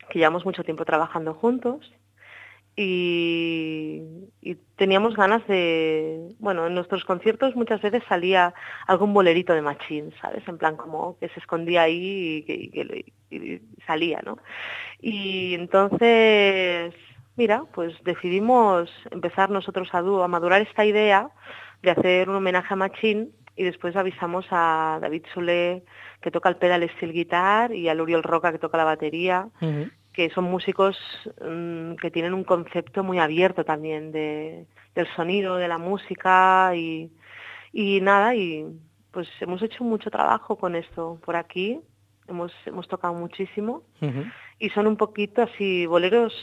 que 0.09 0.19
llevamos 0.19 0.45
mucho 0.45 0.63
tiempo 0.63 0.85
trabajando 0.85 1.33
juntos. 1.33 1.91
Y, 2.81 4.25
teníamos 4.77 5.13
ganas 5.17 5.45
de, 5.47 6.29
bueno, 6.39 6.67
en 6.67 6.73
nuestros 6.73 7.03
conciertos 7.03 7.53
muchas 7.53 7.81
veces 7.81 8.01
salía 8.07 8.53
algún 8.87 9.13
bolerito 9.13 9.53
de 9.53 9.61
Machín, 9.61 10.13
¿sabes? 10.21 10.47
En 10.47 10.57
plan 10.57 10.77
como 10.77 11.17
que 11.19 11.27
se 11.27 11.41
escondía 11.41 11.81
ahí 11.81 12.45
y 12.47 13.11
que, 13.29 13.61
salía, 13.85 14.21
¿no? 14.25 14.37
Y 15.01 15.53
entonces, 15.55 16.93
mira, 17.35 17.65
pues 17.73 17.93
decidimos 18.05 18.89
empezar 19.11 19.49
nosotros 19.49 19.89
a 19.93 20.01
madurar 20.29 20.61
esta 20.61 20.85
idea 20.85 21.29
de 21.81 21.91
hacer 21.91 22.29
un 22.29 22.37
homenaje 22.37 22.73
a 22.73 22.77
Machín 22.77 23.33
y 23.57 23.65
después 23.65 23.97
avisamos 23.97 24.45
a 24.51 24.99
David 25.01 25.25
Solé 25.33 25.83
que 26.21 26.31
toca 26.31 26.47
el 26.47 26.55
pedal 26.55 26.89
steel 26.95 27.11
guitar 27.11 27.73
y 27.73 27.89
a 27.89 27.93
Uriel 27.93 28.23
Roca 28.23 28.53
que 28.53 28.59
toca 28.59 28.77
la 28.77 28.85
batería. 28.85 29.49
Que 30.13 30.29
son 30.31 30.45
músicos 30.45 30.97
mm, 31.41 31.95
que 31.95 32.11
tienen 32.11 32.33
un 32.33 32.43
concepto 32.43 33.03
muy 33.03 33.19
abierto 33.19 33.63
también 33.63 34.11
de, 34.11 34.65
del 34.95 35.07
sonido, 35.15 35.55
de 35.57 35.67
la 35.67 35.77
música 35.77 36.75
y, 36.75 37.11
y 37.71 38.01
nada, 38.01 38.35
y 38.35 38.65
pues 39.11 39.27
hemos 39.39 39.61
hecho 39.61 39.83
mucho 39.83 40.09
trabajo 40.09 40.55
con 40.55 40.75
esto 40.75 41.19
por 41.25 41.35
aquí, 41.35 41.79
hemos, 42.27 42.51
hemos 42.65 42.87
tocado 42.87 43.13
muchísimo 43.13 43.83
y 44.59 44.69
son 44.69 44.87
un 44.87 44.97
poquito 44.97 45.41
así 45.41 45.85
boleros 45.85 46.33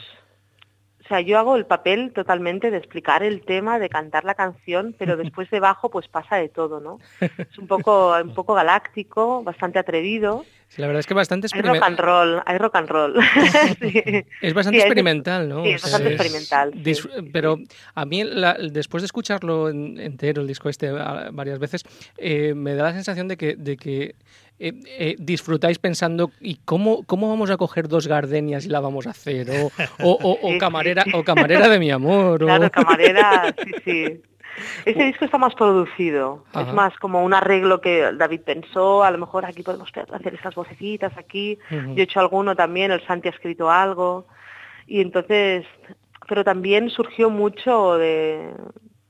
o 1.06 1.08
sea, 1.08 1.20
yo 1.20 1.38
hago 1.38 1.54
el 1.56 1.66
papel 1.66 2.12
totalmente 2.12 2.70
de 2.70 2.76
explicar 2.78 3.22
el 3.22 3.42
tema, 3.42 3.78
de 3.78 3.88
cantar 3.88 4.24
la 4.24 4.34
canción, 4.34 4.94
pero 4.98 5.16
después 5.16 5.48
debajo 5.50 5.88
pues 5.88 6.08
pasa 6.08 6.36
de 6.36 6.48
todo, 6.48 6.80
¿no? 6.80 6.98
Es 7.50 7.58
un 7.58 7.66
poco, 7.68 8.14
un 8.22 8.34
poco 8.34 8.54
galáctico, 8.54 9.42
bastante 9.44 9.78
atrevido. 9.78 10.44
Sí, 10.68 10.80
la 10.82 10.88
verdad 10.88 10.98
es 11.00 11.06
que 11.06 11.14
bastante 11.14 11.46
Hay 11.52 11.60
rock 11.62 11.76
and 11.76 11.76
experimental. 11.76 12.04
roll, 12.06 12.42
hay 12.44 12.58
rock 12.58 12.74
and 12.76 12.88
roll. 12.88 13.14
Sí. 13.80 14.02
Es 14.42 14.52
bastante 14.52 14.80
Sí, 14.80 14.84
experimental, 14.86 15.48
¿no? 15.48 15.62
sí, 15.62 15.70
es 15.70 15.82
bastante 15.82 16.08
experimental, 16.12 16.72
sí. 16.84 17.08
Pero 17.32 17.56
a 17.94 18.04
mí, 18.04 18.24
la- 18.24 18.54
después 18.54 19.02
de 19.02 19.06
escucharlo 19.06 19.68
en- 19.68 20.00
entero, 20.00 20.42
el 20.42 20.48
disco 20.48 20.68
este, 20.68 20.90
varias 20.90 21.60
veces, 21.60 21.84
eh, 22.18 22.52
me 22.54 22.74
da 22.74 22.82
la 22.84 22.92
sensación 22.94 23.28
de 23.28 23.36
que, 23.36 23.54
de 23.54 23.76
que 23.76 24.16
eh, 24.58 24.72
eh, 24.98 25.16
disfrutáis 25.18 25.78
pensando 25.78 26.30
¿y 26.40 26.56
cómo, 26.64 27.04
cómo 27.04 27.28
vamos 27.28 27.50
a 27.50 27.56
coger 27.56 27.88
dos 27.88 28.06
gardenias 28.08 28.64
y 28.66 28.68
la 28.68 28.80
vamos 28.80 29.06
a 29.06 29.10
hacer? 29.10 29.50
O, 29.50 29.66
o, 29.66 30.10
o- 30.10 30.32
o 30.42 30.46
Sí, 30.48 30.52
sí. 30.54 30.58
camarera, 30.58 31.04
o 31.12 31.22
camarera 31.24 31.68
de 31.68 31.78
mi 31.78 31.90
amor. 31.90 32.40
Claro, 32.40 32.70
camarera, 32.70 33.54
sí, 33.64 33.72
sí. 33.84 34.20
Este 34.86 35.04
disco 35.04 35.26
está 35.26 35.36
más 35.36 35.54
producido, 35.54 36.44
Ajá. 36.54 36.68
es 36.68 36.72
más 36.74 36.96
como 36.98 37.22
un 37.22 37.34
arreglo 37.34 37.82
que 37.82 38.10
David 38.14 38.40
pensó, 38.40 39.04
a 39.04 39.10
lo 39.10 39.18
mejor 39.18 39.44
aquí 39.44 39.62
podemos 39.62 39.90
hacer 40.10 40.34
estas 40.34 40.54
vocecitas 40.54 41.12
aquí, 41.18 41.58
yo 41.70 41.94
he 41.96 42.02
hecho 42.02 42.20
alguno 42.20 42.56
también, 42.56 42.90
el 42.90 43.06
Santi 43.06 43.28
ha 43.28 43.32
escrito 43.32 43.70
algo, 43.70 44.26
y 44.86 45.02
entonces, 45.02 45.66
pero 46.26 46.42
también 46.42 46.88
surgió 46.88 47.28
mucho 47.28 47.96
de, 47.98 48.50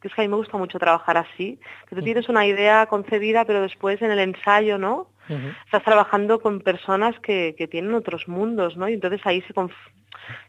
que 0.02 0.08
es 0.08 0.14
que 0.14 0.22
a 0.22 0.24
mí 0.24 0.28
me 0.28 0.36
gusta 0.36 0.58
mucho 0.58 0.80
trabajar 0.80 1.16
así, 1.16 1.60
que 1.88 1.94
tú 1.94 2.02
tienes 2.02 2.28
una 2.28 2.44
idea 2.44 2.86
concebida, 2.86 3.44
pero 3.44 3.62
después 3.62 4.02
en 4.02 4.10
el 4.10 4.18
ensayo, 4.18 4.78
¿no? 4.78 5.06
Estás 5.64 5.82
trabajando 5.84 6.40
con 6.40 6.60
personas 6.60 7.18
que, 7.20 7.54
que 7.58 7.66
tienen 7.68 7.94
otros 7.94 8.28
mundos, 8.28 8.76
¿no? 8.76 8.88
Y 8.88 8.94
entonces 8.94 9.20
ahí 9.24 9.42
se, 9.42 9.54
conf- 9.54 9.72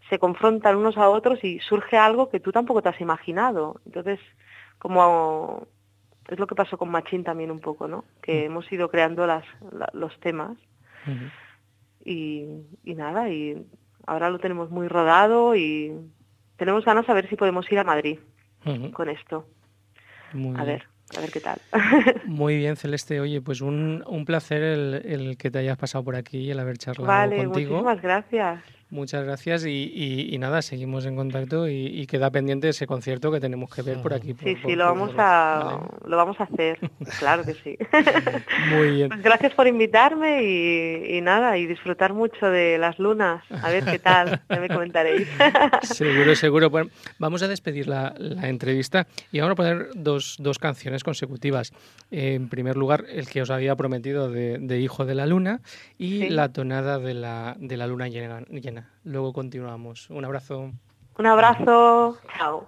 se 0.10 0.20
confrontan 0.20 0.76
unos 0.78 0.98
a 0.98 1.10
otros 1.10 1.44
y 1.44 1.60
surge 1.60 1.98
algo 1.98 2.30
que 2.30 2.40
tú 2.40 2.52
tampoco 2.52 2.82
te 2.82 2.90
has 2.90 3.02
imaginado. 3.02 3.82
Entonces, 3.86 4.20
como 4.80 5.68
es 6.28 6.38
lo 6.40 6.48
que 6.48 6.56
pasó 6.56 6.78
con 6.78 6.90
Machín 6.90 7.24
también 7.24 7.52
un 7.52 7.60
poco, 7.60 7.88
¿no? 7.88 8.04
Que 8.22 8.46
hemos 8.46 8.72
ido 8.72 8.90
creando 8.90 9.26
las, 9.26 9.46
la- 9.72 9.90
los 9.94 10.18
temas 10.20 10.58
y, 12.04 12.46
y 12.84 12.96
nada, 12.96 13.30
y 13.30 13.66
ahora 14.06 14.30
lo 14.30 14.40
tenemos 14.40 14.70
muy 14.70 14.88
rodado 14.88 15.56
y 15.56 15.94
tenemos 16.58 16.86
ganas 16.86 17.08
a 17.10 17.14
ver 17.14 17.30
si 17.30 17.36
podemos 17.36 17.72
ir 17.72 17.80
a 17.80 17.84
Madrid 17.84 18.20
con 18.92 19.10
esto. 19.10 19.46
Muy 20.34 20.56
A 20.60 20.64
bien. 20.64 20.78
ver, 20.78 20.88
a 21.16 21.22
ver 21.22 21.32
qué 21.32 21.40
tal. 21.40 21.62
Muy 22.26 22.58
bien, 22.58 22.76
Celeste. 22.76 23.20
Oye, 23.20 23.42
pues 23.42 23.62
un, 23.62 24.04
un 24.08 24.26
placer 24.26 24.62
el, 24.62 24.94
el 25.06 25.38
que 25.38 25.50
te 25.52 25.60
hayas 25.60 25.78
pasado 25.78 26.04
por 26.04 26.16
aquí 26.16 26.40
y 26.40 26.52
el 26.52 26.60
haber 26.60 26.78
charlado 26.78 27.08
vale, 27.08 27.38
contigo. 27.38 27.72
muchísimas 27.84 28.02
gracias. 28.02 28.62
Muchas 28.90 29.26
gracias 29.26 29.66
y, 29.66 29.70
y- 29.94 30.34
y 30.34 30.38
nada, 30.38 30.62
seguimos 30.62 31.06
en 31.06 31.18
contacto 31.18 31.68
y, 31.68 31.88
y 31.88 32.08
queda 32.08 32.32
pendiente 32.32 32.70
ese 32.70 32.88
concierto 32.88 33.32
que 33.34 33.42
tenemos 33.42 33.70
que 33.74 33.82
ver 33.82 34.02
por 34.02 34.14
aquí. 34.14 34.34
por- 34.34 34.44
Sí, 34.48 34.56
por- 34.56 34.72
sí, 34.72 34.76
lo 34.78 34.86
por 34.88 34.94
vamos 34.98 35.16
a, 35.18 35.62
¿vale? 35.64 35.88
lo 36.06 36.16
vamos 36.18 36.40
a 36.40 36.44
hacer, 36.46 36.80
claro 37.20 37.44
que 37.44 37.54
sí. 37.56 37.78
Muy 38.70 38.92
bien. 38.92 39.10
Pues 39.10 39.22
gracias 39.22 39.54
por 39.54 39.68
invitarme 39.68 40.42
y, 40.44 41.18
y 41.18 41.22
nada, 41.22 41.58
y 41.58 41.66
disfrutar 41.66 42.14
mucho 42.14 42.46
de 42.50 42.78
las 42.78 42.98
lunas. 42.98 43.44
A 43.62 43.70
ver 43.70 43.84
qué 43.84 44.00
tal, 44.00 44.42
ya 44.50 44.60
me 44.60 44.70
comentaréis. 44.70 45.28
Seguro, 45.82 46.34
seguro. 46.36 46.70
Bueno, 46.70 46.90
vamos 47.20 47.44
a 47.44 47.48
despedir 47.50 47.88
la, 47.88 48.14
la 48.18 48.48
entrevista 48.48 49.06
y 49.34 49.40
vamos 49.40 49.52
a 49.54 49.56
poner 49.56 49.88
dos, 49.96 50.38
dos 50.40 50.60
canciones 50.60 51.04
consecutivas. 51.04 51.74
En 52.10 52.48
primer 52.48 52.78
lugar, 52.78 53.04
el 53.10 53.28
que 53.28 53.42
os 53.42 53.50
había 53.50 53.76
prometido 53.76 54.32
de, 54.32 54.60
de 54.60 54.80
Hijo 54.80 55.06
de 55.06 55.16
la 55.16 55.26
Luna 55.26 55.60
y 55.98 56.08
Sí. 56.18 56.30
la 56.30 56.50
tonada 56.54 57.00
de 57.00 57.14
la, 57.14 57.56
de 57.60 57.76
la 57.78 57.86
luna 57.86 58.08
llena, 58.08 58.40
llena. 58.50 58.77
Luego 59.04 59.34
continuamos. 59.34 60.10
Un 60.10 60.26
abrazo. 60.26 60.72
Un 61.18 61.26
abrazo, 61.26 62.18
chao. 62.38 62.66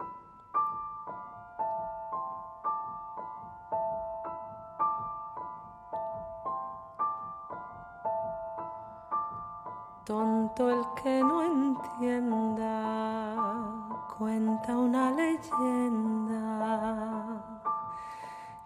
Tonto 10.06 10.70
el 10.72 10.84
que 11.04 11.22
no 11.22 11.44
entienda, 11.44 12.66
cuenta 14.18 14.76
una 14.76 15.12
leyenda 15.12 16.40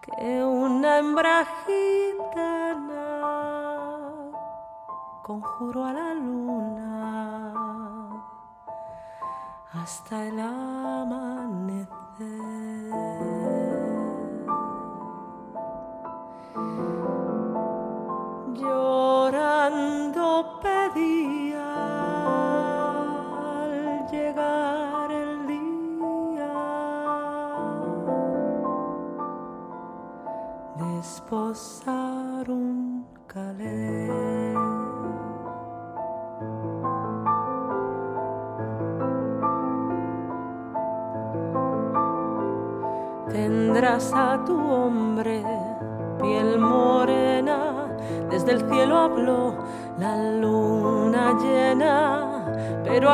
que 0.00 0.42
una 0.42 0.98
hembra 0.98 1.44
gitana 1.66 2.93
conjuró 5.24 5.86
a 5.86 5.92
la 5.94 6.12
luna 6.12 7.54
hasta 9.72 10.26
el 10.26 10.38
amanecer. 10.38 11.33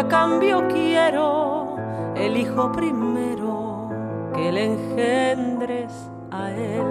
A 0.01 0.09
cambio 0.09 0.67
quiero 0.69 1.77
el 2.17 2.35
hijo 2.39 2.73
primero 2.73 3.91
que 4.35 4.51
le 4.51 4.65
engendres 4.65 5.93
a 6.31 6.51
él, 6.53 6.87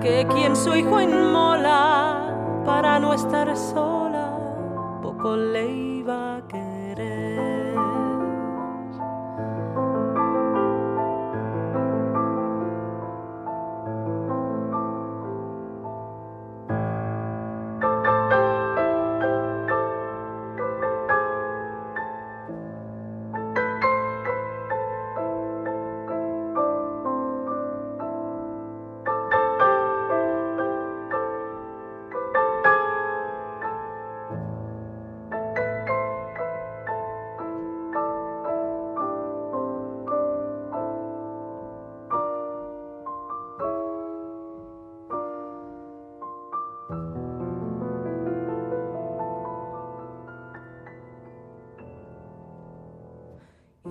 que 0.00 0.26
quien 0.26 0.56
su 0.56 0.74
hijo 0.74 1.00
inmola 1.00 2.62
para 2.64 2.98
no 2.98 3.14
estar 3.14 3.56
sola, 3.56 4.28
poco 5.00 5.36
le 5.36 5.85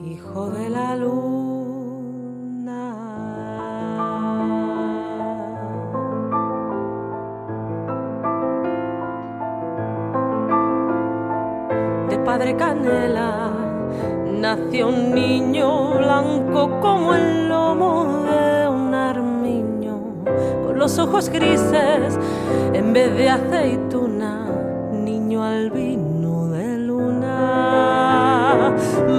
hijo 0.03 0.49
de 0.49 0.69
la 0.69 0.95
luna. 0.95 1.35
De 12.09 12.17
padre 12.19 12.55
canela 12.55 13.51
nació 14.25 14.89
un 14.89 15.13
niño 15.13 15.97
blanco 15.97 16.79
como 16.81 17.13
el 17.15 17.49
lomo 17.49 18.23
de 18.29 18.67
un 18.67 18.93
armiño, 18.93 19.97
con 20.65 20.77
los 20.77 20.99
ojos 20.99 21.29
grises 21.29 22.19
en 22.73 22.93
vez 22.93 23.15
de 23.15 23.29
aceituna, 23.29 24.47
niño 24.91 25.43
albino. 25.43 26.04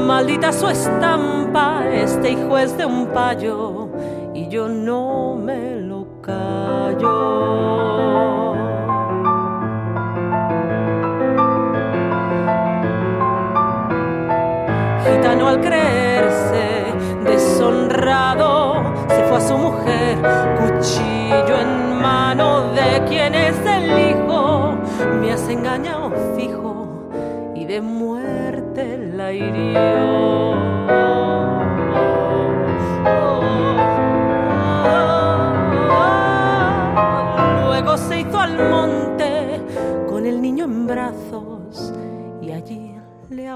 Maldita 0.07 0.53
su 0.53 0.69
estampa, 0.69 1.85
este 1.91 2.33
hijo 2.33 2.59
es 2.59 2.77
de 2.77 2.87
un 2.87 3.09
payo 3.09 3.89
y 4.35 4.49
yo 4.49 4.69
no 4.69 5.37
me 5.37 5.81
lo 5.81 6.21
callo. 6.23 7.36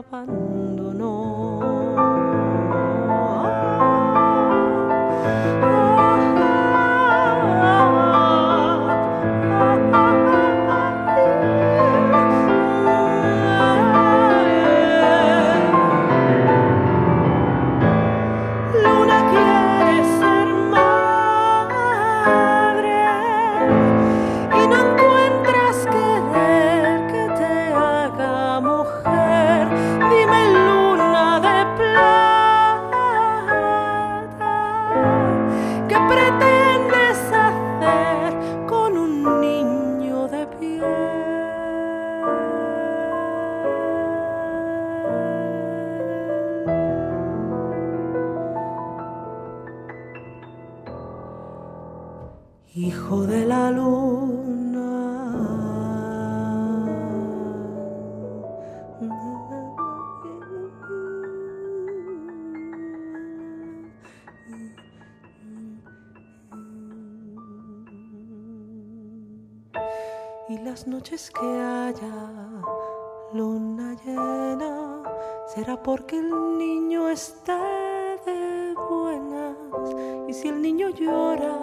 Le 0.03 1.01
noches 71.01 71.31
que 71.31 71.47
haya 71.47 72.13
luna 73.33 73.97
llena, 74.05 75.03
será 75.47 75.83
porque 75.83 76.19
el 76.19 76.29
niño 76.59 77.09
está 77.09 77.59
de 78.27 78.75
buenas. 78.91 79.57
Y 80.29 80.35
si 80.35 80.49
el 80.49 80.61
niño 80.61 80.91
llora, 80.91 81.57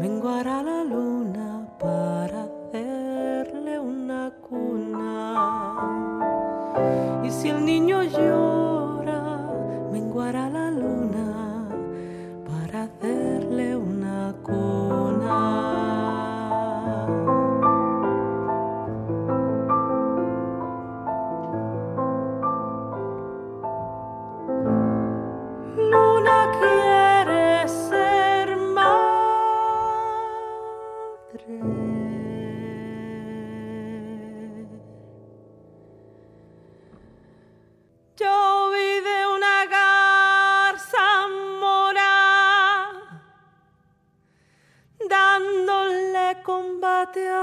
menguará 0.00 0.60
la 0.64 0.82
luna 0.82 1.68
para 1.78 2.48
hacerle 2.48 3.78
una 3.78 4.32
cuna. 4.48 5.76
Y 7.22 7.30
si 7.30 7.50
el 7.50 7.64
niño 7.64 8.02
llora, 8.02 8.55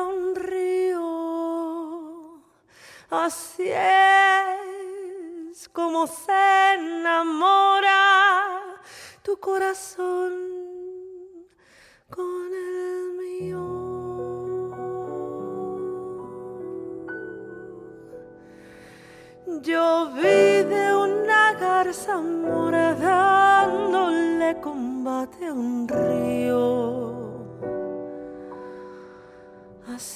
un 0.02 0.36
río. 0.36 1.04
Así 3.10 3.70
es 3.70 5.70
como 5.70 6.08
se 6.08 6.74
enamora 6.74 8.82
tu 9.22 9.38
corazón 9.38 10.34
con 12.10 12.54
el 12.54 13.14
mío. 13.22 13.84
Yo 19.62 20.10
vi 20.16 20.64
de 20.74 20.96
una 20.96 21.54
garza 21.54 22.18
mora 22.18 22.96
dándole 22.96 24.60
combate 24.60 25.46
a 25.48 25.54
un 25.54 25.88
río. 25.88 27.23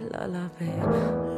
lullaby. 0.00 1.37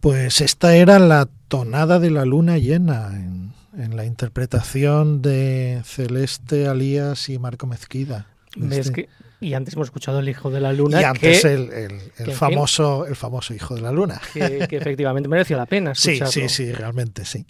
Pues 0.00 0.40
esta 0.40 0.74
era 0.76 0.98
la 0.98 1.28
tonada 1.48 1.98
de 1.98 2.10
la 2.10 2.24
luna 2.24 2.58
llena 2.58 3.08
en, 3.14 3.52
en 3.76 3.96
la 3.96 4.04
interpretación 4.06 5.20
de 5.22 5.82
Celeste 5.84 6.68
Alías 6.68 7.28
y 7.28 7.38
Marco 7.38 7.66
Mezquida. 7.66 8.26
¿Ves 8.56 8.86
Este- 8.86 8.92
que- 9.04 9.08
y 9.42 9.54
antes 9.54 9.72
hemos 9.74 9.86
escuchado 9.86 10.18
El 10.20 10.28
Hijo 10.28 10.50
de 10.50 10.60
la 10.60 10.70
Luna, 10.74 11.00
y 11.00 11.04
antes 11.04 11.40
que, 11.42 11.48
el, 11.54 11.72
el- 11.72 11.92
el 11.92 12.24
que, 12.26 12.30
en 12.30 12.32
famoso, 12.32 13.06
el 13.06 13.16
famoso 13.16 13.54
Hijo 13.54 13.74
de 13.74 13.80
la 13.80 13.90
Luna. 13.90 14.20
que- 14.34 14.66
efectivamente 14.70 15.28
mereció 15.30 15.56
la 15.56 15.64
pena 15.66 15.94
Sí, 15.94 16.10
escucharlo. 16.12 16.32
sí, 16.32 16.48
sí, 16.48 16.72
realmente 16.72 17.24
sí. 17.24 17.46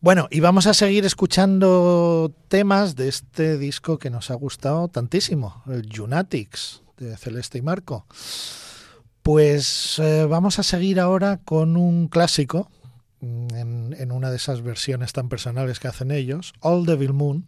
Bueno, 0.00 0.26
y 0.30 0.40
vamos 0.40 0.66
a 0.66 0.74
seguir 0.74 1.04
escuchando 1.04 2.32
temas 2.48 2.96
de 2.96 3.08
este 3.08 3.56
disco 3.56 3.98
que 3.98 4.10
nos 4.10 4.30
ha 4.30 4.34
gustado 4.34 4.88
tantísimo, 4.88 5.62
el 5.68 5.88
Junatics 5.94 6.82
de 6.98 7.16
Celeste 7.16 7.58
y 7.58 7.62
Marco. 7.62 8.04
Pues 9.26 9.98
eh, 9.98 10.24
vamos 10.24 10.60
a 10.60 10.62
seguir 10.62 11.00
ahora 11.00 11.38
con 11.38 11.76
un 11.76 12.06
clásico, 12.06 12.70
mm, 13.18 13.94
en, 13.94 14.12
una 14.12 14.30
de 14.30 14.36
esas 14.36 14.62
versiones 14.62 15.12
tan 15.12 15.28
personales 15.28 15.80
que 15.80 15.88
hacen 15.88 16.12
ellos, 16.12 16.54
All 16.60 16.86
Devil 16.86 17.12
Moon, 17.12 17.44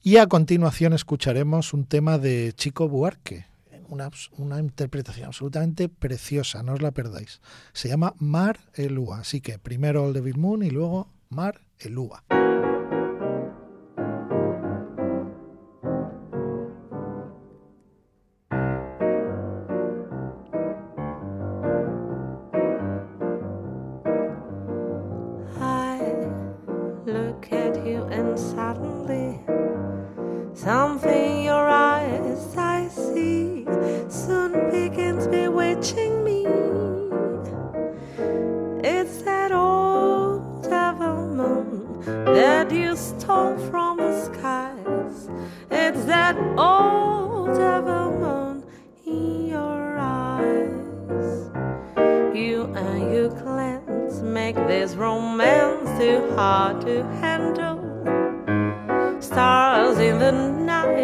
y 0.00 0.18
a 0.18 0.28
continuación 0.28 0.92
escucharemos 0.92 1.74
un 1.74 1.86
tema 1.86 2.18
de 2.18 2.52
Chico 2.54 2.88
Buarque, 2.88 3.46
una, 3.88 4.60
interpretación 4.60 5.26
absolutamente 5.26 5.88
preciosa, 5.88 6.62
no 6.62 6.74
os 6.74 6.82
la 6.82 6.92
perdáis. 6.92 7.40
Se 7.72 7.88
llama 7.88 8.14
Mar 8.18 8.60
Elúa, 8.74 9.18
así 9.18 9.40
que 9.40 9.58
primero 9.58 10.04
All 10.04 10.12
Devil 10.12 10.38
Moon 10.38 10.62
y 10.62 10.70
luego 10.70 11.08
Mar 11.30 11.62
Elúa. 11.80 12.22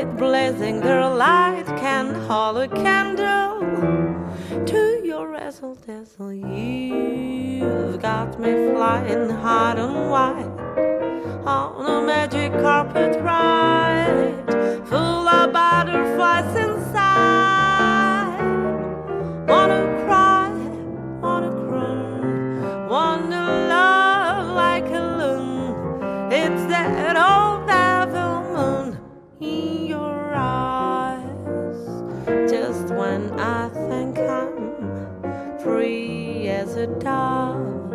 Night 0.05 0.17
blazing 0.17 0.81
their 0.81 1.09
light 1.09 1.67
can 1.79 2.15
hold 2.27 2.57
a 2.59 2.69
candle 2.69 3.61
to 4.67 5.01
your 5.05 5.29
razzle 5.29 5.75
dazzle. 5.87 6.33
You've 6.33 8.01
got 8.01 8.39
me 8.41 8.53
flying 8.73 9.31
hard 9.31 9.79
and 9.79 10.11
wide 10.11 10.53
on 11.47 11.87
a 11.87 12.07
magic 12.07 12.53
carpet 12.53 13.21
ride 13.23 14.45
full 14.87 15.29
of 15.29 15.53
butterflies 15.53 16.57
inside. 16.57 18.39
Wanna 19.49 19.83
cry, 20.05 20.51
wanna 21.21 21.51
croon, 21.69 22.89
wanna 22.89 23.45
love 23.75 24.55
like 24.55 24.87
a 24.91 25.05
loon. 25.21 26.33
It's 26.33 26.65
that 26.67 27.17
old 27.17 27.44
free 35.65 36.47
as 36.49 36.77
a 36.77 36.87
dove. 36.87 37.91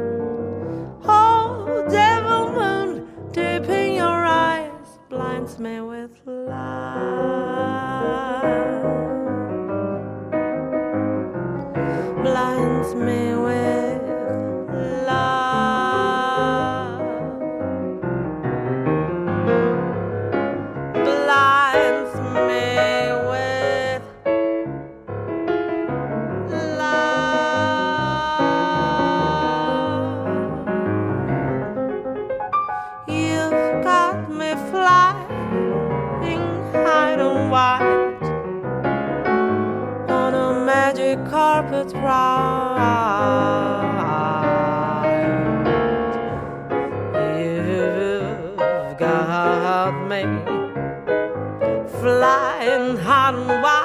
Oh, 1.06 1.86
devil 1.90 2.52
moon, 2.52 3.08
deep 3.32 3.70
in 3.70 3.94
your 3.94 4.26
eyes, 4.26 5.00
blinds 5.08 5.60
me 5.60 5.80
with 5.80 6.20
love. 6.26 6.49
You've 47.38 48.58
got 48.98 49.92
me 50.10 50.24
flying 52.00 52.98
high 52.98 53.30
and 53.30 53.48
wide. 53.62 53.79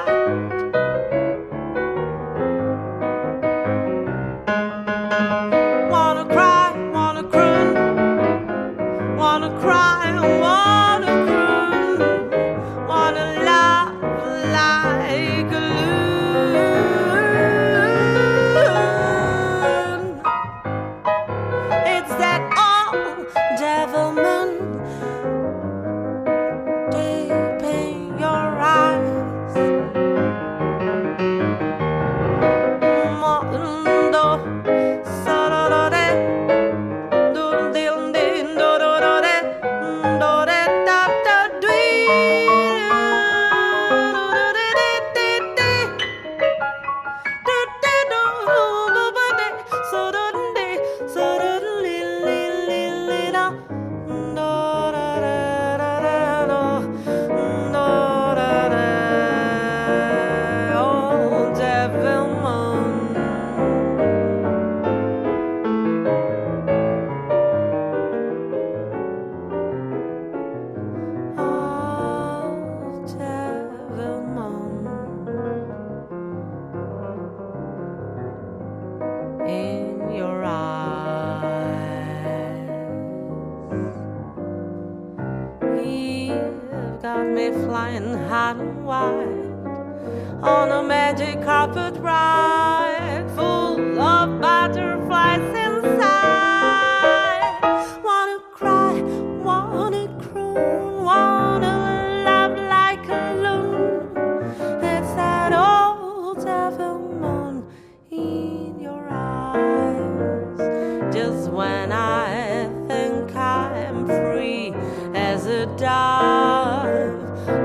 dive. 115.77 117.13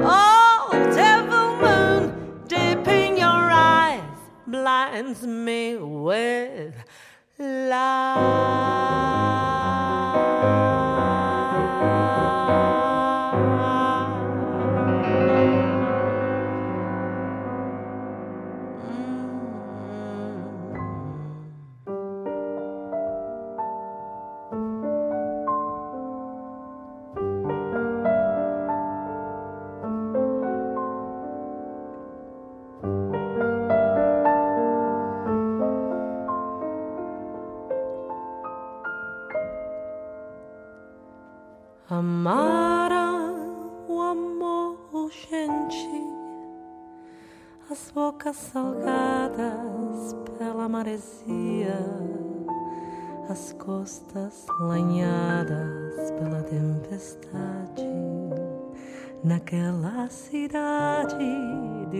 Oh, 0.03 0.91
devil 0.95 1.57
moon, 1.63 2.43
deep 2.49 2.87
in 2.89 3.17
your 3.17 3.29
eyes, 3.29 4.03
blinds 4.47 5.27
me 5.27 5.77
with 5.77 6.75
light. 7.39 8.60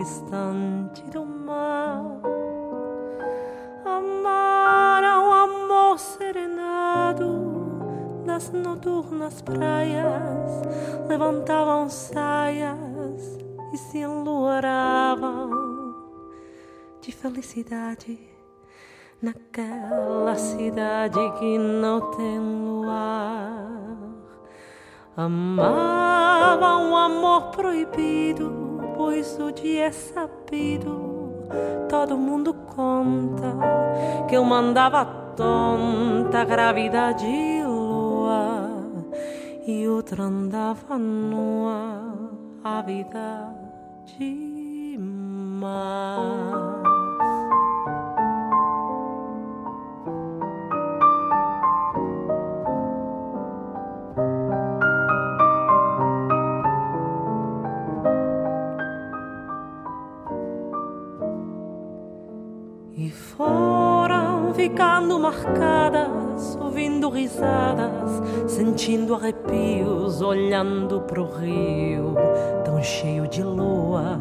Distante 0.01 1.03
do 1.11 1.23
mar. 1.23 2.03
Amara 3.85 5.19
o 5.19 5.31
amor 5.31 5.99
serenado 5.99 7.27
nas 8.25 8.51
noturnas 8.51 9.43
praias 9.43 10.63
levantavam 11.07 11.87
saias 11.87 13.37
e 13.73 13.77
se 13.77 13.99
enluaravam 13.99 15.51
de 16.99 17.11
felicidade 17.11 18.19
naquela 19.21 20.35
cidade 20.35 21.19
que 21.37 21.59
não 21.59 22.01
tem 22.11 22.39
luar. 22.39 23.69
Amavam 25.15 26.91
o 26.91 26.95
amor 26.95 27.51
proibido, 27.51 28.60
pois 29.01 29.39
o 29.39 29.51
dia 29.51 29.87
é 29.87 29.91
sabido. 29.91 31.47
Todo 31.89 32.15
mundo 32.15 32.53
conta 32.53 33.57
que 34.29 34.35
eu 34.35 34.45
mandava 34.45 35.03
tonta 35.35 36.43
gravidade 36.45 37.25
e 39.65 39.87
outra 39.87 40.23
andava 40.23 40.99
nua 40.99 42.13
a 42.63 42.81
vida 42.83 43.55
demais. 44.05 45.01
E 46.77 46.80
foram 63.41 64.53
ficando 64.53 65.19
marcadas, 65.19 66.55
ouvindo 66.61 67.09
risadas, 67.09 68.21
sentindo 68.47 69.15
arrepios, 69.15 70.21
olhando 70.21 71.01
pro 71.01 71.25
rio, 71.25 72.15
tão 72.63 72.81
cheio 72.83 73.27
de 73.27 73.41
lua 73.41 74.19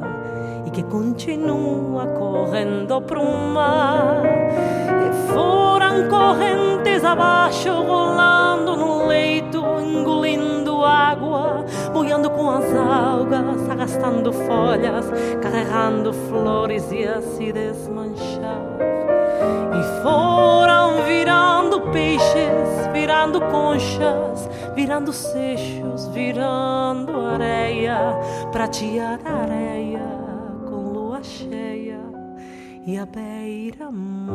e 0.66 0.71
que 0.71 0.83
continua 0.85 2.07
correndo 2.07 3.03
pro 3.03 3.23
mar. 3.23 4.23
E 4.25 5.33
foram 5.35 6.09
correntes 6.09 7.05
abaixo, 7.05 7.71
rolando 7.71 8.75
no 8.75 9.07
leito, 9.07 9.62
engolindo 9.85 10.83
água, 10.83 11.66
boiando 11.93 12.31
com 12.31 12.51
as 12.51 12.75
algas, 12.75 13.68
arrastando 13.68 14.33
folhas, 14.33 15.11
carregando 15.43 16.11
flores 16.11 16.91
e 16.91 17.07
a 17.07 17.21
se 17.21 17.53
desmanchar. 17.53 18.89
Foram 20.03 21.05
virando 21.07 21.80
peixes, 21.92 22.86
virando 22.92 23.40
conchas, 23.40 24.48
virando 24.74 25.12
seixos, 25.12 26.09
virando 26.09 27.20
areia, 27.26 27.98
prateada 28.51 29.28
areia 29.28 30.01
com 30.68 30.92
lua 30.92 31.22
cheia 31.22 32.01
e 32.86 32.98
a 32.98 33.07
beira-mar. 33.07 34.30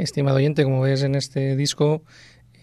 Estimado 0.00 0.38
oyente, 0.38 0.64
como 0.64 0.80
ves 0.80 1.02
en 1.02 1.14
este 1.14 1.56
disco 1.56 2.02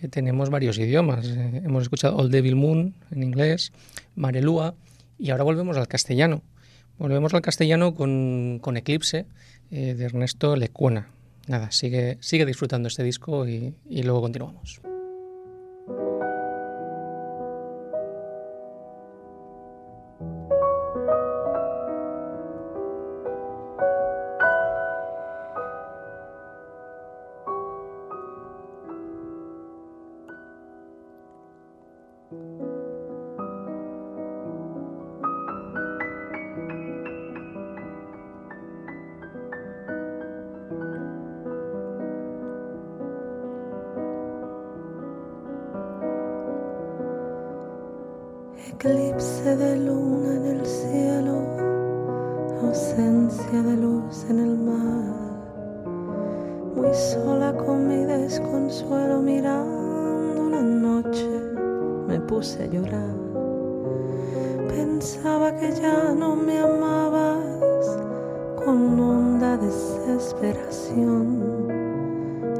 eh, 0.02 0.08
tenemos 0.08 0.50
varios 0.50 0.78
idiomas. 0.80 1.28
Eh, 1.28 1.62
hemos 1.64 1.84
escuchado 1.84 2.18
Old 2.18 2.32
Devil 2.32 2.56
Moon 2.56 2.96
en 3.12 3.24
inglés, 3.24 3.72
Marelúa 4.16 4.74
y 5.20 5.30
ahora 5.30 5.44
volvemos 5.44 5.78
al 5.78 5.88
castellano. 5.88 6.42
Volvemos 6.98 7.34
al 7.36 7.42
castellano 7.42 7.94
con, 7.94 8.60
con 8.62 8.76
Eclipse 8.76 9.28
eh, 9.70 9.94
de 9.94 10.06
Ernesto 10.06 10.56
Lecuona. 10.56 11.10
Nada, 11.48 11.72
sigue, 11.72 12.18
sigue 12.22 12.46
disfrutando 12.46 12.88
este 12.88 13.04
disco 13.04 13.48
y 13.48 13.74
luego 13.88 14.22
continuamos. 14.22 14.82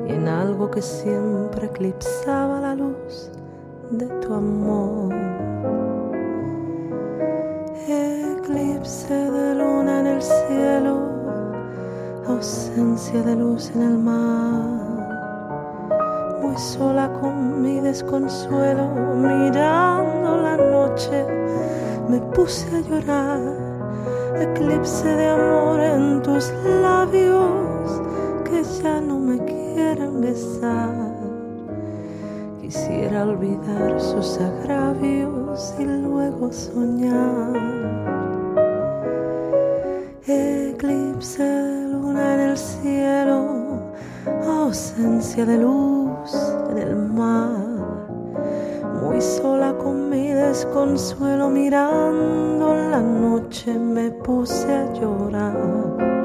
Y 0.08 0.12
en 0.12 0.28
algo 0.28 0.70
que 0.72 0.82
siempre 0.82 1.68
eclipsaba 1.68 2.60
la 2.62 2.76
luz 2.76 3.32
de 3.92 4.08
tu 4.22 4.34
amor. 4.34 5.14
Eclipse 7.88 9.14
de 9.14 9.56
luna 9.56 10.00
en 10.02 10.08
el 10.08 10.22
cielo, 10.22 10.98
ausencia 12.28 13.22
de 13.24 13.36
luz 13.36 13.72
en 13.76 13.82
el 13.82 13.98
mar. 13.98 14.78
Muy 16.42 16.58
sola 16.58 17.12
con 17.14 17.62
mi 17.62 17.80
desconsuelo, 17.80 18.90
mirando 19.16 20.38
la 20.42 20.58
noche, 20.58 21.26
me 22.10 22.20
puse 22.34 22.66
a 22.76 22.82
llorar. 22.82 23.40
Eclipse 24.40 25.08
de 25.08 25.30
amor 25.30 25.80
en 25.80 26.22
tus 26.22 26.54
labios 26.82 28.07
ya 28.84 29.02
no 29.02 29.20
me 29.20 29.38
quieren 29.46 30.22
besar. 30.22 31.16
Quisiera 32.62 33.24
olvidar 33.24 34.00
sus 34.00 34.40
agravios 34.40 35.74
y 35.80 35.86
luego 35.86 36.52
soñar. 36.52 37.54
Eclipse 40.26 41.44
luna 41.92 42.36
en 42.36 42.40
el 42.50 42.58
cielo, 42.58 43.94
ausencia 44.46 45.46
de 45.46 45.58
luz 45.58 46.32
en 46.72 46.78
el 46.78 46.96
mar. 46.96 47.68
Muy 49.02 49.22
sola 49.22 49.74
con 49.78 50.10
mi 50.10 50.28
desconsuelo 50.30 51.50
mirando 51.50 52.76
la 52.76 53.00
noche 53.02 53.78
me 53.80 54.12
puse 54.12 54.74
a 54.74 54.94
llorar. 54.94 56.17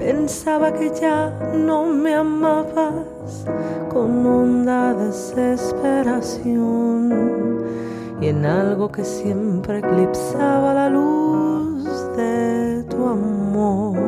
Pensaba 0.00 0.72
que 0.72 0.90
ya 0.98 1.30
no 1.54 1.84
me 1.84 2.14
amabas 2.14 3.44
con 3.92 4.26
honda 4.26 4.94
desesperación 4.94 7.60
y 8.18 8.28
en 8.28 8.46
algo 8.46 8.90
que 8.90 9.04
siempre 9.04 9.80
eclipsaba 9.80 10.72
la 10.72 10.88
luz 10.88 11.84
de 12.16 12.82
tu 12.88 13.06
amor. 13.06 13.98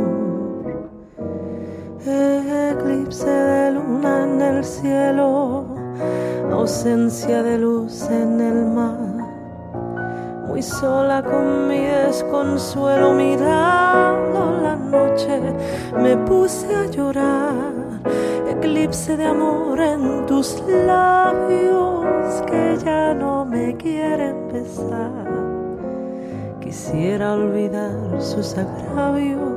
Eclipse 2.07 3.29
de 3.29 3.73
luna 3.73 4.25
en 4.25 4.41
el 4.41 4.65
cielo, 4.65 5.67
ausencia 6.51 7.43
de 7.43 7.59
luz 7.59 8.09
en 8.11 8.41
el 8.41 8.65
mar. 8.65 9.12
Muy 10.53 10.61
sola 10.61 11.23
con 11.23 11.67
mi 11.67 11.79
desconsuelo 11.79 13.15
mirando 13.15 14.61
la 14.63 14.77
noche, 14.77 15.41
me 15.97 16.15
puse 16.15 16.67
a 16.75 16.85
llorar 16.91 17.73
eclipse 18.51 19.17
de 19.17 19.25
amor 19.25 19.81
en 19.81 20.27
tus 20.27 20.63
labios 20.87 22.43
que 22.43 22.77
ya 22.85 23.15
no 23.15 23.47
me 23.47 23.75
quieren 23.79 24.53
besar. 24.53 25.25
Quisiera 26.61 27.33
olvidar 27.33 28.21
sus 28.21 28.55
agravios 28.59 29.52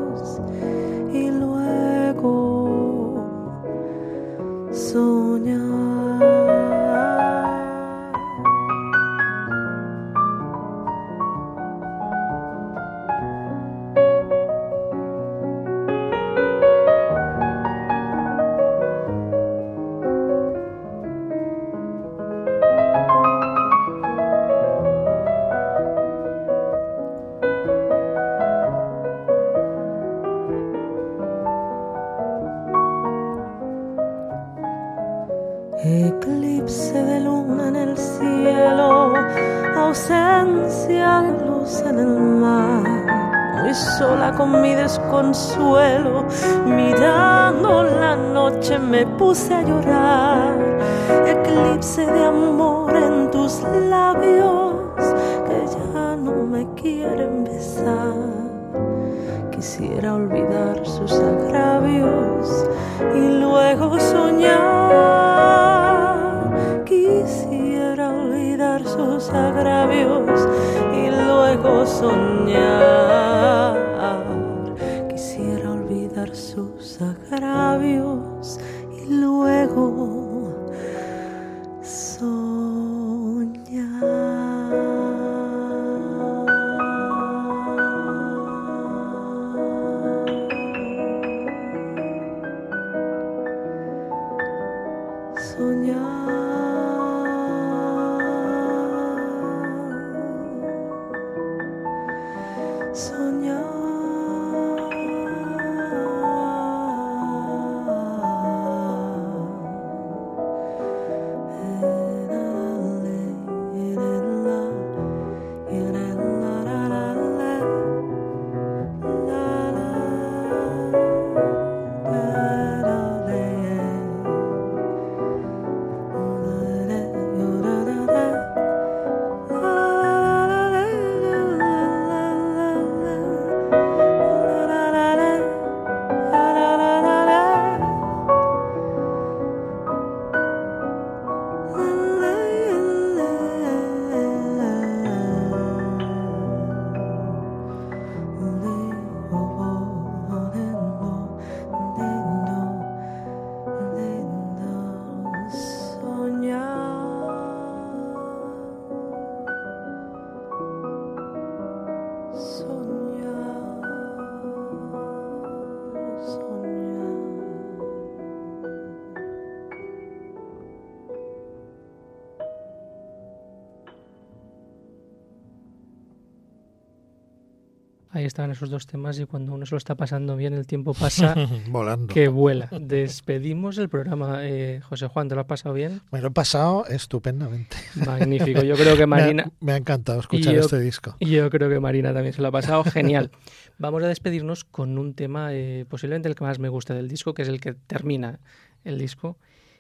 estaban 178.36 178.52
esos 178.52 178.70
dos 178.70 178.86
temas 178.86 179.18
y 179.18 179.26
cuando 179.26 179.54
uno 179.54 179.66
se 179.66 179.72
lo 179.74 179.78
está 179.78 179.96
pasando 179.96 180.36
bien, 180.36 180.54
el 180.54 180.68
tiempo 180.68 180.94
pasa 180.94 181.34
Volando. 181.70 182.14
que 182.14 182.28
vuela. 182.28 182.68
Despedimos 182.82 183.78
el 183.78 183.88
programa. 183.88 184.40
Eh, 184.42 184.82
José 184.84 185.08
Juan, 185.08 185.30
¿te 185.30 185.36
lo 185.36 185.42
has 185.42 185.48
pasado 185.48 185.74
bien? 185.74 186.02
Me 186.12 186.20
lo 186.20 186.28
he 186.28 186.32
pasado 186.32 186.86
estupendamente. 186.88 187.78
Magnífico. 188.06 188.62
Yo 188.62 188.76
creo 188.78 188.98
que 188.98 189.08
Me 189.08 189.16
ha- 189.16 189.20
Marina... 189.22 189.52
me, 189.62 189.72
ha, 189.72 189.78
encantado 189.78 190.20
escuchar 190.20 190.54
yo- 190.54 190.60
este 190.60 190.82
disco. 190.82 191.16
Y 191.20 191.30
yo 191.30 191.50
creo 191.50 191.70
que 191.70 191.80
Marina 191.80 192.14
también 192.14 192.34
se 192.34 192.42
lo 192.42 192.50
ha 192.50 192.52
pasado 192.52 192.84
genial. 192.84 193.32
Vamos 193.80 194.04
a 194.04 194.08
despedirnos 194.08 194.66
con 194.66 194.98
un 194.98 195.14
tema 195.14 195.54
eh, 195.54 195.86
posiblemente 195.88 196.28
el 196.28 196.36
que 196.36 196.44
más 196.44 196.60
me 196.60 196.68
gusta 196.68 196.94
del 196.94 197.08
disco, 197.08 197.34
que 197.34 197.44
es 197.44 197.48
el 197.48 197.62
que 197.62 197.74
termina 197.74 198.40
el 198.84 198.98
disco, 198.98 199.38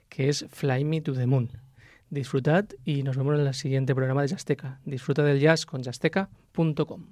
que 0.07 0.29
es 0.29 0.45
Fly 0.49 0.85
Me 0.85 1.01
to 1.01 1.11
the 1.11 1.25
Moon. 1.27 1.49
Disfrutad 2.09 2.65
y 2.85 3.03
nos 3.03 3.17
vemos 3.17 3.37
en 3.37 3.45
el 3.45 3.53
siguiente 3.53 3.93
programa 3.93 4.21
de 4.21 4.29
Jazzteca. 4.29 4.79
Disfruta 4.85 5.23
del 5.23 5.41
jazz 5.41 5.65
con 5.65 5.83
jazzteca.com. 5.83 7.05